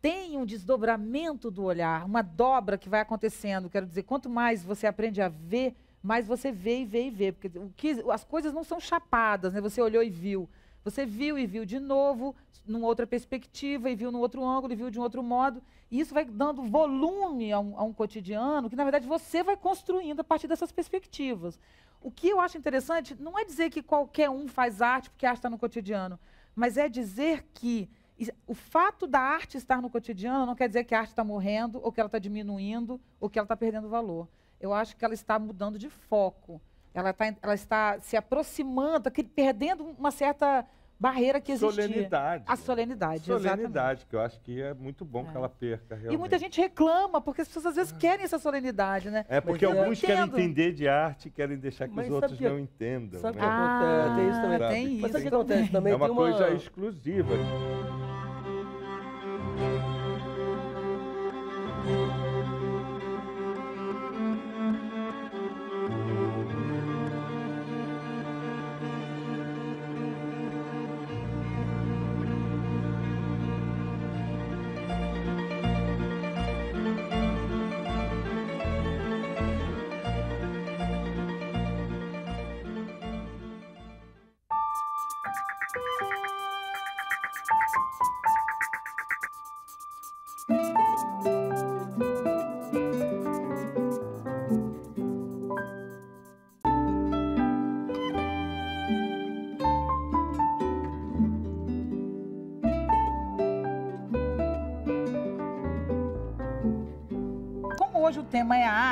tem 0.00 0.36
um 0.36 0.44
desdobramento 0.46 1.50
do 1.50 1.64
olhar, 1.64 2.04
uma 2.04 2.22
dobra 2.22 2.78
que 2.78 2.88
vai 2.88 3.00
acontecendo. 3.00 3.68
Quero 3.70 3.86
dizer, 3.86 4.02
quanto 4.04 4.28
mais 4.28 4.62
você 4.64 4.86
aprende 4.86 5.20
a 5.20 5.28
ver, 5.28 5.74
mais 6.02 6.26
você 6.28 6.52
vê 6.52 6.80
e 6.82 6.84
vê 6.84 7.06
e 7.06 7.10
vê. 7.10 7.32
Porque 7.32 7.58
o 7.58 7.72
que, 7.76 8.04
as 8.12 8.22
coisas 8.22 8.52
não 8.52 8.62
são 8.62 8.78
chapadas, 8.78 9.52
né? 9.52 9.60
Você 9.60 9.80
olhou 9.80 10.02
e 10.02 10.10
viu. 10.10 10.48
Você 10.86 11.04
viu 11.04 11.36
e 11.36 11.48
viu 11.48 11.64
de 11.66 11.80
novo, 11.80 12.32
numa 12.64 12.86
outra 12.86 13.08
perspectiva, 13.08 13.90
e 13.90 13.96
viu 13.96 14.12
num 14.12 14.20
outro 14.20 14.44
ângulo, 14.44 14.72
e 14.72 14.76
viu 14.76 14.88
de 14.88 15.00
um 15.00 15.02
outro 15.02 15.20
modo. 15.20 15.60
E 15.90 15.98
isso 15.98 16.14
vai 16.14 16.24
dando 16.24 16.62
volume 16.62 17.52
a 17.52 17.58
um, 17.58 17.76
a 17.76 17.82
um 17.82 17.92
cotidiano 17.92 18.70
que, 18.70 18.76
na 18.76 18.84
verdade, 18.84 19.04
você 19.04 19.42
vai 19.42 19.56
construindo 19.56 20.20
a 20.20 20.24
partir 20.24 20.46
dessas 20.46 20.70
perspectivas. 20.70 21.58
O 22.00 22.08
que 22.08 22.28
eu 22.28 22.38
acho 22.38 22.56
interessante 22.56 23.20
não 23.20 23.36
é 23.36 23.44
dizer 23.44 23.68
que 23.68 23.82
qualquer 23.82 24.30
um 24.30 24.46
faz 24.46 24.80
arte 24.80 25.10
porque 25.10 25.26
a 25.26 25.30
arte 25.30 25.40
está 25.40 25.50
no 25.50 25.58
cotidiano, 25.58 26.20
mas 26.54 26.76
é 26.76 26.88
dizer 26.88 27.44
que 27.52 27.90
o 28.46 28.54
fato 28.54 29.08
da 29.08 29.18
arte 29.18 29.56
estar 29.56 29.82
no 29.82 29.90
cotidiano 29.90 30.46
não 30.46 30.54
quer 30.54 30.68
dizer 30.68 30.84
que 30.84 30.94
a 30.94 31.00
arte 31.00 31.10
está 31.10 31.24
morrendo, 31.24 31.80
ou 31.82 31.90
que 31.90 31.98
ela 31.98 32.06
está 32.06 32.20
diminuindo, 32.20 33.00
ou 33.18 33.28
que 33.28 33.40
ela 33.40 33.44
está 33.44 33.56
perdendo 33.56 33.88
valor. 33.88 34.28
Eu 34.60 34.72
acho 34.72 34.96
que 34.96 35.04
ela 35.04 35.14
está 35.14 35.36
mudando 35.36 35.80
de 35.80 35.90
foco. 35.90 36.60
Ela, 36.96 37.12
tá, 37.12 37.34
ela 37.42 37.54
está 37.54 37.98
se 38.00 38.16
aproximando, 38.16 39.10
perdendo 39.34 39.84
uma 39.98 40.10
certa 40.10 40.64
barreira 40.98 41.38
que 41.42 41.52
existia. 41.52 41.82
Solenidade. 41.84 42.44
A 42.46 42.56
solenidade, 42.56 43.16
exatamente. 43.30 43.42
Solenidade, 43.50 44.06
que 44.08 44.16
eu 44.16 44.20
acho 44.20 44.40
que 44.40 44.62
é 44.62 44.72
muito 44.72 45.04
bom 45.04 45.26
que 45.26 45.36
ela 45.36 45.46
perca 45.46 45.94
realmente. 45.94 46.14
E 46.14 46.16
muita 46.16 46.38
gente 46.38 46.58
reclama, 46.58 47.20
porque 47.20 47.42
as 47.42 47.48
pessoas 47.48 47.66
às 47.66 47.76
vezes 47.76 47.92
querem 47.92 48.24
essa 48.24 48.38
solenidade, 48.38 49.10
né? 49.10 49.26
É 49.28 49.38
porque 49.42 49.66
Mas 49.66 49.76
eu 49.76 49.82
alguns 49.82 50.00
querem 50.00 50.22
entender 50.24 50.72
de 50.72 50.88
arte 50.88 51.28
e 51.28 51.30
querem 51.30 51.58
deixar 51.58 51.86
que 51.86 51.94
Mas 51.94 52.06
os 52.06 52.14
outros 52.14 52.38
que- 52.38 52.48
não 52.48 52.58
entendam. 52.58 53.20
sabe 53.20 53.36
né? 53.36 53.44
que 53.44 53.50
acontece? 53.50 54.16
Tem 54.16 54.30
isso 54.30 54.40
também. 54.40 54.56
Ah, 54.56 54.70
tem 54.70 54.86
Mas 54.86 55.00
Mas 55.02 55.10
sabe 55.12 55.16
o 55.16 55.18
isso. 55.18 55.20
que 55.20 55.34
acontece 55.34 55.70
também? 55.72 55.92
é 55.92 55.96
uma 55.96 56.06
Tem 56.06 56.16
coisa 56.16 56.48
exclusiva. 56.54 57.34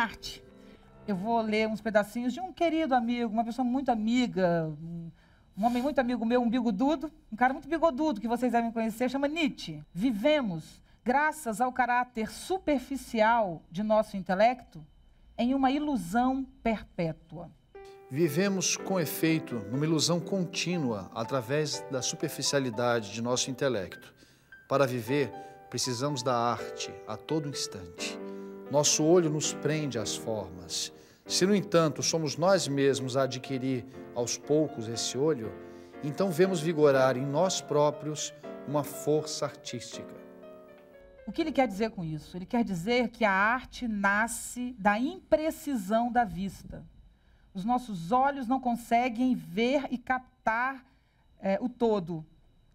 Arte, 0.05 0.45
eu 1.09 1.17
vou 1.17 1.41
ler 1.41 1.67
uns 1.69 1.81
pedacinhos 1.81 2.33
de 2.33 2.41
um 2.41 2.53
querido 2.53 2.95
amigo, 2.95 3.33
uma 3.33 3.45
pessoa 3.45 3.65
muito 3.65 3.91
amiga, 3.91 4.71
um, 5.57 5.65
homem 5.65 5.83
muito 5.83 5.99
amigo 5.99 6.25
meu, 6.25 6.43
um 6.43 6.49
bigodudo, 6.49 7.11
um 7.33 7.37
cara 7.37 7.53
muito 7.53 7.69
bigodudo 7.69 8.21
que 8.21 8.29
vocês 8.29 8.53
devem 8.53 8.71
conhecer, 8.71 9.11
chama 9.11 9.29
Nietzsche. 9.29 9.83
Vivemos, 9.93 10.83
graças 11.05 11.61
ao 11.61 11.73
caráter 11.73 12.31
superficial 12.31 13.63
de 13.71 13.83
nosso 13.83 14.17
intelecto, 14.17 14.85
em 15.37 15.55
uma 15.55 15.71
ilusão 15.71 16.47
perpétua. 16.63 17.51
Vivemos, 18.11 18.77
com 18.77 19.01
efeito, 19.01 19.57
numa 19.71 19.85
ilusão 19.85 20.21
contínua 20.21 21.11
através 21.15 21.81
da 21.91 22.01
superficialidade 22.01 23.13
de 23.13 23.21
nosso 23.21 23.51
intelecto. 23.51 24.15
Para 24.69 24.87
viver, 24.87 25.33
precisamos 25.69 26.23
da 26.23 26.37
arte 26.37 26.95
a 27.09 27.17
todo 27.17 27.49
instante. 27.49 28.24
Nosso 28.71 29.05
olho 29.05 29.31
nos 29.31 29.53
prende 29.53 29.99
às 29.99 30.17
formas. 30.17 30.93
Se, 31.27 31.47
no 31.47 31.55
entanto, 31.55 32.03
somos 32.03 32.37
nós 32.37 32.69
mesmos 32.69 33.17
a 33.17 33.23
adquirir 33.23 33.85
aos 34.15 34.37
poucos 34.37 34.89
esse 34.89 35.17
olho, 35.17 35.53
então 36.03 36.31
vemos 36.31 36.61
vigorar 36.61 37.17
em 37.17 37.25
nós 37.25 37.61
próprios 37.61 38.35
uma 38.67 38.85
força 38.85 39.47
artística. 39.47 40.15
O 41.27 41.33
que 41.33 41.41
ele 41.41 41.53
quer 41.53 41.67
dizer 41.67 41.91
com 41.91 42.05
isso? 42.05 42.37
Ele 42.37 42.45
quer 42.45 42.63
dizer 42.63 43.09
que 43.09 43.25
a 43.25 43.33
arte 43.33 43.89
nasce 43.89 44.75
da 44.79 44.99
imprecisão 44.99 46.13
da 46.13 46.25
vista. 46.25 46.85
Os 47.55 47.65
nossos 47.65 48.13
olhos 48.13 48.47
não 48.47 48.61
conseguem 48.61 49.35
ver 49.35 49.87
e 49.91 49.97
captar 49.97 50.85
eh, 51.41 51.59
o 51.61 51.69
todo, 51.69 52.25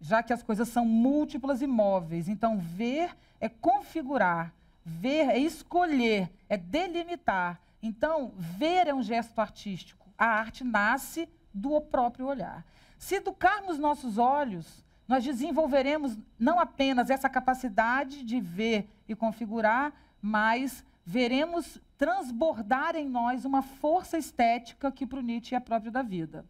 já 0.00 0.22
que 0.22 0.32
as 0.32 0.42
coisas 0.42 0.68
são 0.68 0.84
múltiplas 0.84 1.62
e 1.62 1.66
móveis. 1.66 2.28
Então, 2.28 2.58
ver 2.58 3.14
é 3.40 3.48
configurar, 3.48 4.52
ver 4.84 5.30
é 5.30 5.38
escolher, 5.38 6.30
é 6.48 6.56
delimitar. 6.56 7.60
Então, 7.82 8.32
ver 8.36 8.86
é 8.86 8.94
um 8.94 9.02
gesto 9.02 9.38
artístico. 9.38 10.06
A 10.16 10.26
arte 10.26 10.64
nasce 10.64 11.28
do 11.52 11.80
próprio 11.80 12.26
olhar. 12.26 12.64
Se 12.98 13.16
educarmos 13.16 13.78
nossos 13.78 14.18
olhos, 14.18 14.84
nós 15.08 15.24
desenvolveremos 15.24 16.16
não 16.38 16.60
apenas 16.60 17.10
essa 17.10 17.28
capacidade 17.28 18.22
de 18.22 18.40
ver 18.40 18.88
e 19.08 19.14
configurar, 19.14 19.92
mas 20.20 20.84
veremos 21.04 21.80
transbordar 21.98 22.94
em 22.94 23.08
nós 23.08 23.44
uma 23.44 23.62
força 23.62 24.16
estética 24.16 24.92
que 24.92 25.06
para 25.06 25.18
o 25.18 25.22
Nietzsche 25.22 25.54
é 25.54 25.60
próprio 25.60 25.90
da 25.90 26.02
vida. 26.02 26.44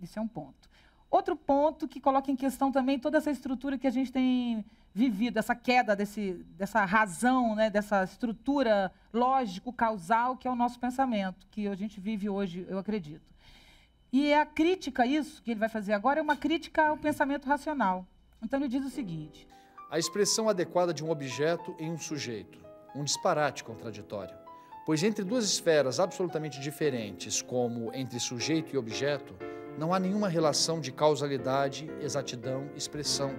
Isso 0.00 0.18
é 0.18 0.22
um 0.22 0.28
ponto. 0.28 0.68
Outro 1.10 1.36
ponto 1.36 1.86
que 1.86 2.00
coloca 2.00 2.30
em 2.30 2.36
questão 2.36 2.72
também 2.72 2.98
toda 2.98 3.18
essa 3.18 3.30
estrutura 3.30 3.78
que 3.78 3.86
a 3.86 3.90
gente 3.90 4.10
tem 4.10 4.64
vivido, 4.94 5.38
essa 5.38 5.56
queda 5.56 5.96
desse, 5.96 6.34
dessa 6.56 6.84
razão, 6.84 7.56
né, 7.56 7.68
dessa 7.68 8.04
estrutura 8.04 8.92
lógico-causal 9.12 10.36
que 10.36 10.46
é 10.46 10.50
o 10.50 10.54
nosso 10.54 10.78
pensamento, 10.78 11.46
que 11.50 11.66
a 11.66 11.74
gente 11.74 12.00
vive 12.00 12.28
hoje, 12.28 12.64
eu 12.68 12.78
acredito. 12.78 13.34
E 14.12 14.32
a 14.32 14.46
crítica 14.46 15.04
isso 15.04 15.42
que 15.42 15.50
ele 15.50 15.58
vai 15.58 15.68
fazer 15.68 15.92
agora 15.92 16.20
é 16.20 16.22
uma 16.22 16.36
crítica 16.36 16.86
ao 16.86 16.96
pensamento 16.96 17.48
racional. 17.48 18.06
Então 18.40 18.60
ele 18.60 18.68
diz 18.68 18.84
o 18.84 18.90
seguinte: 18.90 19.48
a 19.90 19.98
expressão 19.98 20.48
adequada 20.48 20.94
de 20.94 21.04
um 21.04 21.10
objeto 21.10 21.74
em 21.80 21.90
um 21.90 21.98
sujeito, 21.98 22.60
um 22.94 23.02
disparate 23.02 23.64
contraditório. 23.64 24.36
Pois 24.86 25.02
entre 25.02 25.24
duas 25.24 25.44
esferas 25.46 25.98
absolutamente 25.98 26.60
diferentes, 26.60 27.42
como 27.42 27.92
entre 27.92 28.20
sujeito 28.20 28.72
e 28.72 28.78
objeto, 28.78 29.34
não 29.76 29.92
há 29.92 29.98
nenhuma 29.98 30.28
relação 30.28 30.80
de 30.80 30.92
causalidade, 30.92 31.90
exatidão, 32.00 32.70
expressão, 32.76 33.34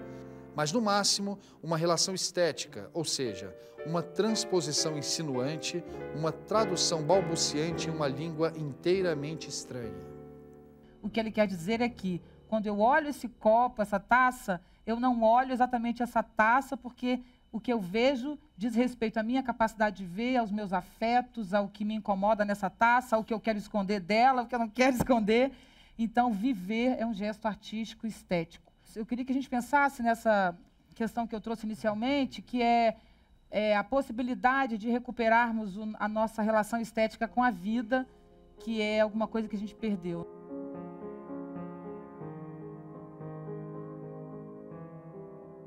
mas 0.56 0.72
no 0.72 0.82
máximo 0.82 1.38
uma 1.62 1.78
relação 1.78 2.14
estética, 2.14 2.90
ou 2.94 3.04
seja, 3.04 3.56
uma 3.86 4.02
transposição 4.02 4.98
insinuante, 4.98 5.84
uma 6.16 6.32
tradução 6.32 7.04
balbuciante 7.04 7.88
em 7.88 7.92
uma 7.92 8.08
língua 8.08 8.52
inteiramente 8.56 9.50
estranha. 9.50 10.16
O 11.02 11.10
que 11.10 11.20
ele 11.20 11.32
quer 11.32 11.46
dizer 11.46 11.82
é 11.82 11.90
que 11.90 12.22
quando 12.48 12.66
eu 12.68 12.80
olho 12.80 13.10
esse 13.10 13.28
copo, 13.28 13.82
essa 13.82 14.00
taça, 14.00 14.62
eu 14.86 15.00
não 15.00 15.22
olho 15.22 15.52
exatamente 15.52 16.02
essa 16.02 16.24
taça 16.24 16.76
porque 16.76 17.20
o 17.52 17.60
que 17.60 17.72
eu 17.72 17.80
vejo 17.80 18.38
diz 18.58 18.76
respeito 18.76 19.18
à 19.18 19.24
minha 19.24 19.44
capacidade 19.44 19.98
de 19.98 20.06
ver, 20.06 20.38
aos 20.38 20.52
meus 20.52 20.74
afetos, 20.74 21.54
ao 21.54 21.70
que 21.70 21.86
me 21.86 21.96
incomoda 21.96 22.44
nessa 22.44 22.70
taça, 22.70 23.16
ao 23.16 23.24
que 23.24 23.34
eu 23.34 23.40
quero 23.40 23.58
esconder 23.58 24.00
dela, 24.00 24.42
ao 24.42 24.48
que 24.48 24.56
eu 24.56 24.60
não 24.60 24.70
quero 24.70 24.96
esconder. 24.98 25.52
Então, 25.98 26.34
viver 26.34 26.98
é 27.00 27.06
um 27.06 27.14
gesto 27.14 27.46
artístico 27.46 28.06
estético. 28.06 28.65
Eu 28.96 29.06
queria 29.06 29.26
que 29.26 29.32
a 29.32 29.36
gente 29.36 29.50
pensasse 29.50 30.02
nessa 30.02 30.58
questão 30.94 31.28
que 31.28 31.36
eu 31.36 31.42
trouxe 31.42 31.66
inicialmente, 31.66 32.42
que 32.42 32.62
é, 32.62 32.96
é 33.52 33.76
a 33.76 33.84
possibilidade 33.84 34.78
de 34.78 34.90
recuperarmos 34.90 35.76
o, 35.76 35.84
a 36.00 36.08
nossa 36.08 36.42
relação 36.42 36.80
estética 36.80 37.28
com 37.28 37.44
a 37.44 37.52
vida, 37.52 38.08
que 38.60 38.82
é 38.82 39.02
alguma 39.02 39.28
coisa 39.28 39.50
que 39.50 39.56
a 39.56 39.60
gente 39.60 39.76
perdeu. 39.76 40.26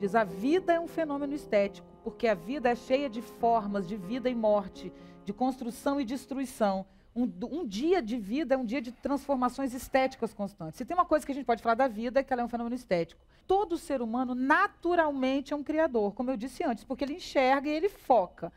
Diz 0.01 0.14
a 0.14 0.24
vida 0.24 0.72
é 0.72 0.81
um 0.81 0.89
fenômeno 0.89 1.35
estético, 1.35 1.87
porque 2.03 2.26
a 2.29 2.35
vida 2.35 2.70
é 2.70 2.74
cheia 2.74 3.11
de 3.11 3.20
formas 3.20 3.87
de 3.87 3.97
vida 3.97 4.31
e 4.31 4.35
morte, 4.35 4.91
de 5.24 5.35
construção 5.35 6.01
e 6.01 6.05
destruição. 6.05 6.87
Um, 7.18 7.28
um, 7.50 7.66
dia 7.66 8.00
de 8.00 8.16
vida 8.16 8.54
é 8.54 8.56
um 8.56 8.64
dia 8.64 8.80
de 8.80 8.92
transformações 8.92 9.74
estéticas 9.74 10.32
constantes. 10.32 10.78
Se 10.78 10.84
tem 10.84 10.96
uma 10.96 11.04
coisa 11.04 11.26
que 11.26 11.32
a 11.32 11.34
gente 11.34 11.44
pode 11.44 11.60
falar 11.60 11.74
da 11.74 11.88
vida, 11.88 12.20
é 12.20 12.22
que 12.22 12.32
ela 12.32 12.42
é 12.42 12.44
um 12.44 12.48
fenômeno 12.48 12.76
estético. 12.76 13.20
Todo 13.44 13.76
ser 13.76 14.00
humano, 14.00 14.36
naturalmente, 14.36 15.52
é 15.52 15.56
um 15.56 15.64
criador, 15.64 16.14
como 16.14 16.30
eu 16.30 16.36
disse 16.36 16.62
antes, 16.62 16.84
porque 16.84 17.02
ele 17.02 17.14
enxerga 17.14 17.68
e 17.68 17.72
ele 17.72 17.88
foca. 17.88 18.52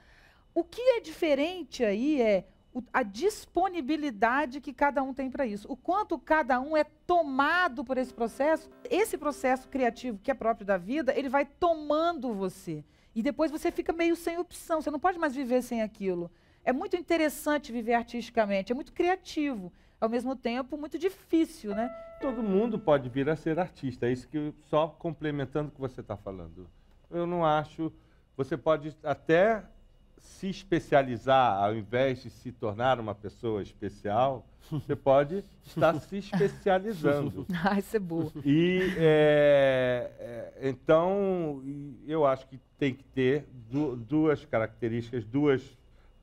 O 0.53 0.64
que 0.64 0.80
é 0.80 0.99
diferente 0.99 1.84
aí 1.84 2.22
é 2.22 2.45
a 2.93 3.01
disponibilidade 3.01 4.62
que 4.62 4.72
cada 4.72 5.01
um 5.01 5.12
tem 5.12 5.32
para 5.32 5.45
isso, 5.45 5.66
o 5.70 5.76
quanto 5.76 6.20
cada 6.20 6.59
um 6.62 6.78
é 6.78 6.84
tomado 6.84 7.84
por 7.84 7.97
esse 7.97 8.14
processo. 8.14 8.70
Esse 8.88 9.18
processo 9.18 9.68
criativo 9.70 10.20
que 10.22 10.30
é 10.30 10.36
próprio 10.36 10.68
da 10.68 10.78
vida, 10.78 11.18
ele 11.18 11.30
vai 11.30 11.45
tomando 11.45 12.32
você. 12.32 12.84
E 13.16 13.24
depois 13.24 13.49
você 13.49 13.72
fica 13.72 13.91
meio 13.91 14.16
sem 14.16 14.38
opção, 14.38 14.82
você 14.82 14.91
não 14.91 14.99
pode 14.99 15.18
mais 15.18 15.34
viver 15.34 15.64
sem 15.64 15.82
aquilo. 15.82 16.30
É 16.64 16.72
muito 16.72 16.95
interessante 16.95 17.72
viver 17.72 17.93
artisticamente, 17.93 18.72
é 18.72 18.76
muito 18.76 18.93
criativo, 18.93 19.72
ao 19.99 20.07
mesmo 20.07 20.36
tempo 20.36 20.78
muito 20.78 20.97
difícil, 20.97 21.74
né? 21.74 21.89
Todo 22.22 22.43
mundo 22.43 22.78
pode 22.78 23.09
vir 23.09 23.30
a 23.30 23.36
ser 23.36 23.59
artista, 23.59 24.05
é 24.07 24.12
isso 24.12 24.28
que 24.28 24.53
só 24.70 24.88
complementando 24.88 25.70
o 25.70 25.72
que 25.72 25.82
você 25.82 26.01
está 26.01 26.16
falando. 26.16 26.68
Eu 27.09 27.26
não 27.26 27.43
acho. 27.43 27.91
Você 28.38 28.55
pode 28.55 28.95
até 29.03 29.64
se 30.18 30.49
especializar, 30.49 31.64
ao 31.64 31.76
invés 31.76 32.22
de 32.22 32.30
se 32.30 32.51
tornar 32.51 32.99
uma 32.99 33.16
pessoa 33.16 33.62
especial, 33.62 34.45
você 34.70 34.95
pode 34.95 35.43
estar 35.66 35.99
se 35.99 36.18
especializando. 36.18 37.45
ah, 37.64 37.80
isso 37.80 37.97
é 37.97 37.99
boa. 37.99 38.32
E 38.45 38.93
é, 38.97 40.12
é, 40.20 40.70
então 40.70 41.62
eu 42.07 42.26
acho 42.26 42.47
que 42.47 42.59
tem 42.78 42.93
que 42.93 43.03
ter 43.03 43.47
du 43.70 43.95
duas 43.95 44.45
características, 44.45 45.26
duas 45.26 45.62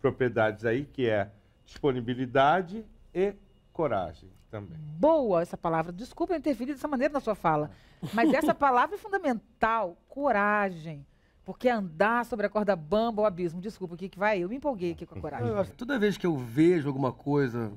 propriedades 0.01 0.65
aí, 0.65 0.85
que 0.85 1.09
é 1.09 1.31
disponibilidade 1.65 2.85
e 3.15 3.35
coragem 3.73 4.31
também. 4.51 4.79
Boa 4.99 5.43
essa 5.43 5.57
palavra. 5.57 5.93
Desculpa 5.93 6.33
eu 6.33 6.39
interferir 6.39 6.73
dessa 6.73 6.89
maneira 6.89 7.13
na 7.13 7.21
sua 7.21 7.35
fala, 7.35 7.71
mas 8.13 8.33
essa 8.33 8.55
palavra 8.55 8.97
é 8.97 8.99
fundamental, 8.99 9.97
coragem. 10.09 11.07
Porque 11.45 11.69
andar 11.69 12.27
sobre 12.27 12.45
a 12.47 12.49
corda 12.51 12.77
bamba, 12.77 13.23
o 13.23 13.25
abismo. 13.25 13.61
Desculpa, 13.61 13.95
o 13.95 13.97
que, 13.97 14.09
que 14.09 14.19
vai? 14.19 14.39
Eu 14.39 14.49
me 14.51 14.57
empolguei 14.57 14.93
aqui 14.93 15.07
com 15.07 15.19
a 15.19 15.21
coragem. 15.21 15.49
Eu, 15.49 15.67
toda 15.77 15.99
vez 15.99 16.19
que 16.19 16.27
eu 16.27 16.37
vejo 16.37 16.89
alguma 16.89 17.11
coisa 17.11 17.73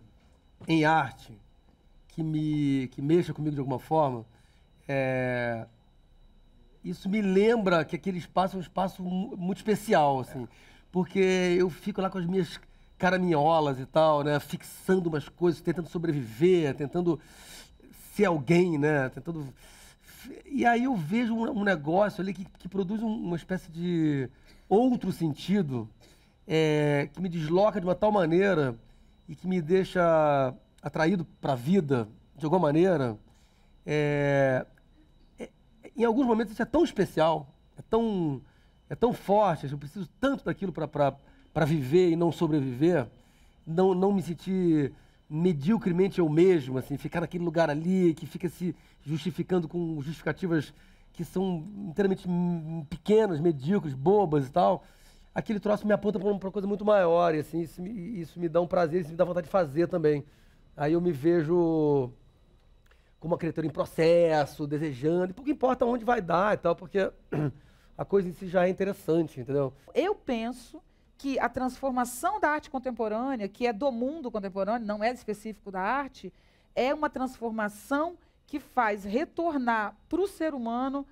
em 0.68 0.84
arte 0.84 1.40
que 2.10 2.22
me 2.22 2.90
que 2.90 3.02
mexa 3.02 3.34
comigo 3.34 3.56
de 3.56 3.60
alguma 3.60 3.80
forma, 3.80 4.26
é, 4.88 5.66
isso 6.84 7.08
me 7.08 7.22
lembra 7.22 7.86
que 7.86 7.96
aquele 7.96 8.18
espaço 8.18 8.56
é 8.56 8.58
um 8.58 8.62
espaço 8.62 9.04
muito 9.04 9.58
especial, 9.58 10.20
assim. 10.20 10.48
Porque 10.92 11.56
eu 11.58 11.70
fico 11.70 12.02
lá 12.02 12.10
com 12.10 12.18
as 12.18 12.26
minhas 12.26 12.60
caraminholas 12.98 13.80
e 13.80 13.86
tal, 13.86 14.24
né? 14.24 14.40
Fixando 14.40 15.10
umas 15.10 15.28
coisas, 15.30 15.62
tentando 15.62 15.90
sobreviver, 15.90 16.76
tentando 16.76 17.20
ser 18.14 18.26
alguém, 18.26 18.78
né? 18.78 19.10
Tentando 19.10 19.54
e 20.46 20.66
aí 20.66 20.84
eu 20.84 20.96
vejo 20.96 21.34
um, 21.34 21.64
negócio 21.64 22.22
ali 22.22 22.34
que, 22.34 22.46
que 22.46 22.68
produz 22.68 23.02
um, 23.02 23.08
uma 23.08 23.36
espécie 23.36 23.72
de 23.72 24.30
outro 24.70 25.12
sentido, 25.12 25.90
é, 26.48 27.10
que 27.14 27.22
me 27.22 27.30
desloca 27.30 27.80
de 27.80 27.86
uma 27.86 27.96
tal 27.96 28.12
maneira 28.12 28.76
e 29.28 29.36
que 29.36 29.48
me 29.48 29.62
deixa 29.62 30.54
atraído 30.82 31.26
para 31.40 31.54
a 31.54 31.56
vida 31.56 32.08
de 32.38 32.46
alguma 32.46 32.62
maneira. 32.62 33.18
É, 33.86 34.66
é, 35.40 35.50
em 35.96 36.04
alguns 36.04 36.26
momentos 36.26 36.54
isso 36.54 36.62
é 36.62 36.66
tão 36.66 36.84
especial, 36.84 37.48
é 37.78 37.82
tão, 37.90 38.42
é 38.92 38.96
tão 38.96 39.14
forte, 39.14 39.72
eu 39.72 39.78
preciso 39.78 40.06
tanto 40.20 40.44
daquilo 40.44 40.74
para 40.74 41.66
viver 41.66 42.10
e 42.10 42.16
não 42.18 42.30
sobreviver, 42.30 43.08
não, 43.66 43.94
não 43.94 44.12
me 44.12 44.22
sentir 44.22 44.92
mediocremente 45.30 46.20
eu 46.20 46.28
mesmo, 46.28 46.78
assim, 46.78 46.98
ficar 46.98 47.22
naquele 47.22 47.46
lugar 47.46 47.70
ali, 47.70 48.14
que 48.14 48.26
fica 48.26 48.50
se 48.50 48.76
justificando 49.02 49.66
com 49.66 50.02
justificativas 50.02 50.74
que 51.14 51.24
são 51.24 51.66
inteiramente 51.88 52.28
pequenas, 52.90 53.40
medíocres, 53.40 53.94
bobas 53.94 54.50
e 54.50 54.52
tal, 54.52 54.84
aquele 55.34 55.62
troço 55.62 55.88
me 55.88 55.94
aponta 55.94 56.20
para 56.20 56.30
uma 56.30 56.52
coisa 56.52 56.68
muito 56.68 56.84
maior, 56.84 57.34
e 57.34 57.40
assim, 57.40 57.62
isso 57.62 57.82
me, 57.82 58.20
isso 58.20 58.38
me 58.42 58.50
dá 58.50 58.60
um 58.60 58.68
prazer, 58.68 59.00
isso 59.00 59.12
me 59.12 59.16
dá 59.16 59.24
vontade 59.24 59.46
de 59.46 59.52
fazer 59.52 59.88
também. 59.88 60.26
Aí 60.76 60.92
eu 60.92 61.00
me 61.00 61.14
vejo 61.14 62.12
como 63.22 63.36
uma 63.36 63.38
criatura 63.38 63.66
em 63.66 63.70
processo, 63.70 64.68
desejando, 64.68 65.32
e 65.32 65.34
pouco 65.34 65.50
importa 65.50 65.86
onde 65.86 66.04
vai 66.04 66.20
dar 66.22 66.56
e 66.56 66.58
tal, 66.58 66.76
porque 66.76 67.10
a 68.02 68.06
coisa 68.06 68.28
em 68.28 68.34
si 68.34 68.48
já 68.48 68.66
é 68.66 68.70
interessante, 68.70 69.40
entendeu? 69.40 69.72
Eu 69.94 70.16
penso 70.16 70.82
que 71.20 71.38
a 71.38 71.48
transformação 71.48 72.40
da 72.40 72.50
arte 72.50 72.68
contemporânea, 72.68 73.48
que 73.48 73.68
é 73.68 73.72
do 73.72 73.92
mundo 73.92 74.32
contemporâneo, 74.32 74.88
não 74.88 75.04
é 75.04 75.12
específico 75.12 75.70
da 75.70 75.82
arte, 75.82 76.34
é 76.74 76.92
uma 76.96 77.12
transformação 77.12 78.18
que 78.48 78.60
faz 78.60 79.04
retornar 79.04 79.96
para 80.10 80.20
o 80.20 80.28
ser 80.28 80.56
humano 80.56 81.06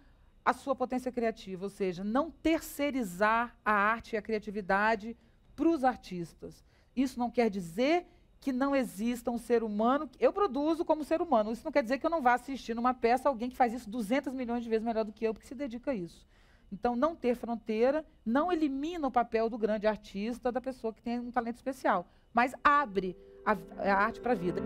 a 0.43 0.51
sua 0.51 0.75
potência 0.75 1.11
criativa, 1.11 1.63
ou 1.63 1.69
seja, 1.69 2.03
não 2.03 2.31
terceirizar 2.31 3.55
a 3.63 3.71
arte 3.71 4.15
e 4.15 4.17
a 4.17 4.21
criatividade 4.21 5.15
para 5.55 5.69
os 5.69 5.83
artistas. 5.83 6.65
Isso 6.95 7.19
não 7.19 7.29
quer 7.29 7.51
dizer 7.51 8.07
que 8.39 8.51
não 8.51 8.75
exista 8.75 9.29
um 9.29 9.37
ser 9.37 9.61
humano. 9.61 10.09
Eu 10.19 10.33
produzo 10.33 10.83
como 10.83 11.03
ser 11.03 11.21
humano. 11.21 11.51
Isso 11.51 11.63
não 11.63 11.71
quer 11.71 11.83
dizer 11.83 11.99
que 11.99 12.05
eu 12.07 12.09
não 12.09 12.21
vá 12.21 12.33
assistir 12.33 12.73
numa 12.73 12.95
peça 12.95 13.29
alguém 13.29 13.47
que 13.47 13.55
faz 13.55 13.73
isso 13.73 13.87
200 13.87 14.33
milhões 14.33 14.63
de 14.63 14.69
vezes 14.69 14.83
melhor 14.83 15.05
do 15.05 15.13
que 15.13 15.23
eu, 15.23 15.35
porque 15.35 15.47
se 15.47 15.53
dedica 15.53 15.91
a 15.91 15.93
isso. 15.93 16.25
Então, 16.71 16.95
não 16.95 17.15
ter 17.15 17.35
fronteira 17.35 18.05
não 18.25 18.51
elimina 18.51 19.07
o 19.07 19.11
papel 19.11 19.49
do 19.49 19.57
grande 19.57 19.87
artista, 19.87 20.51
da 20.51 20.61
pessoa 20.61 20.93
que 20.93 21.01
tem 21.01 21.19
um 21.19 21.31
talento 21.31 21.55
especial, 21.55 22.07
mas 22.33 22.53
abre 22.63 23.17
a, 23.45 23.57
a 23.77 23.95
arte 23.95 24.19
para 24.19 24.33
a 24.33 24.35
vida. 24.35 24.61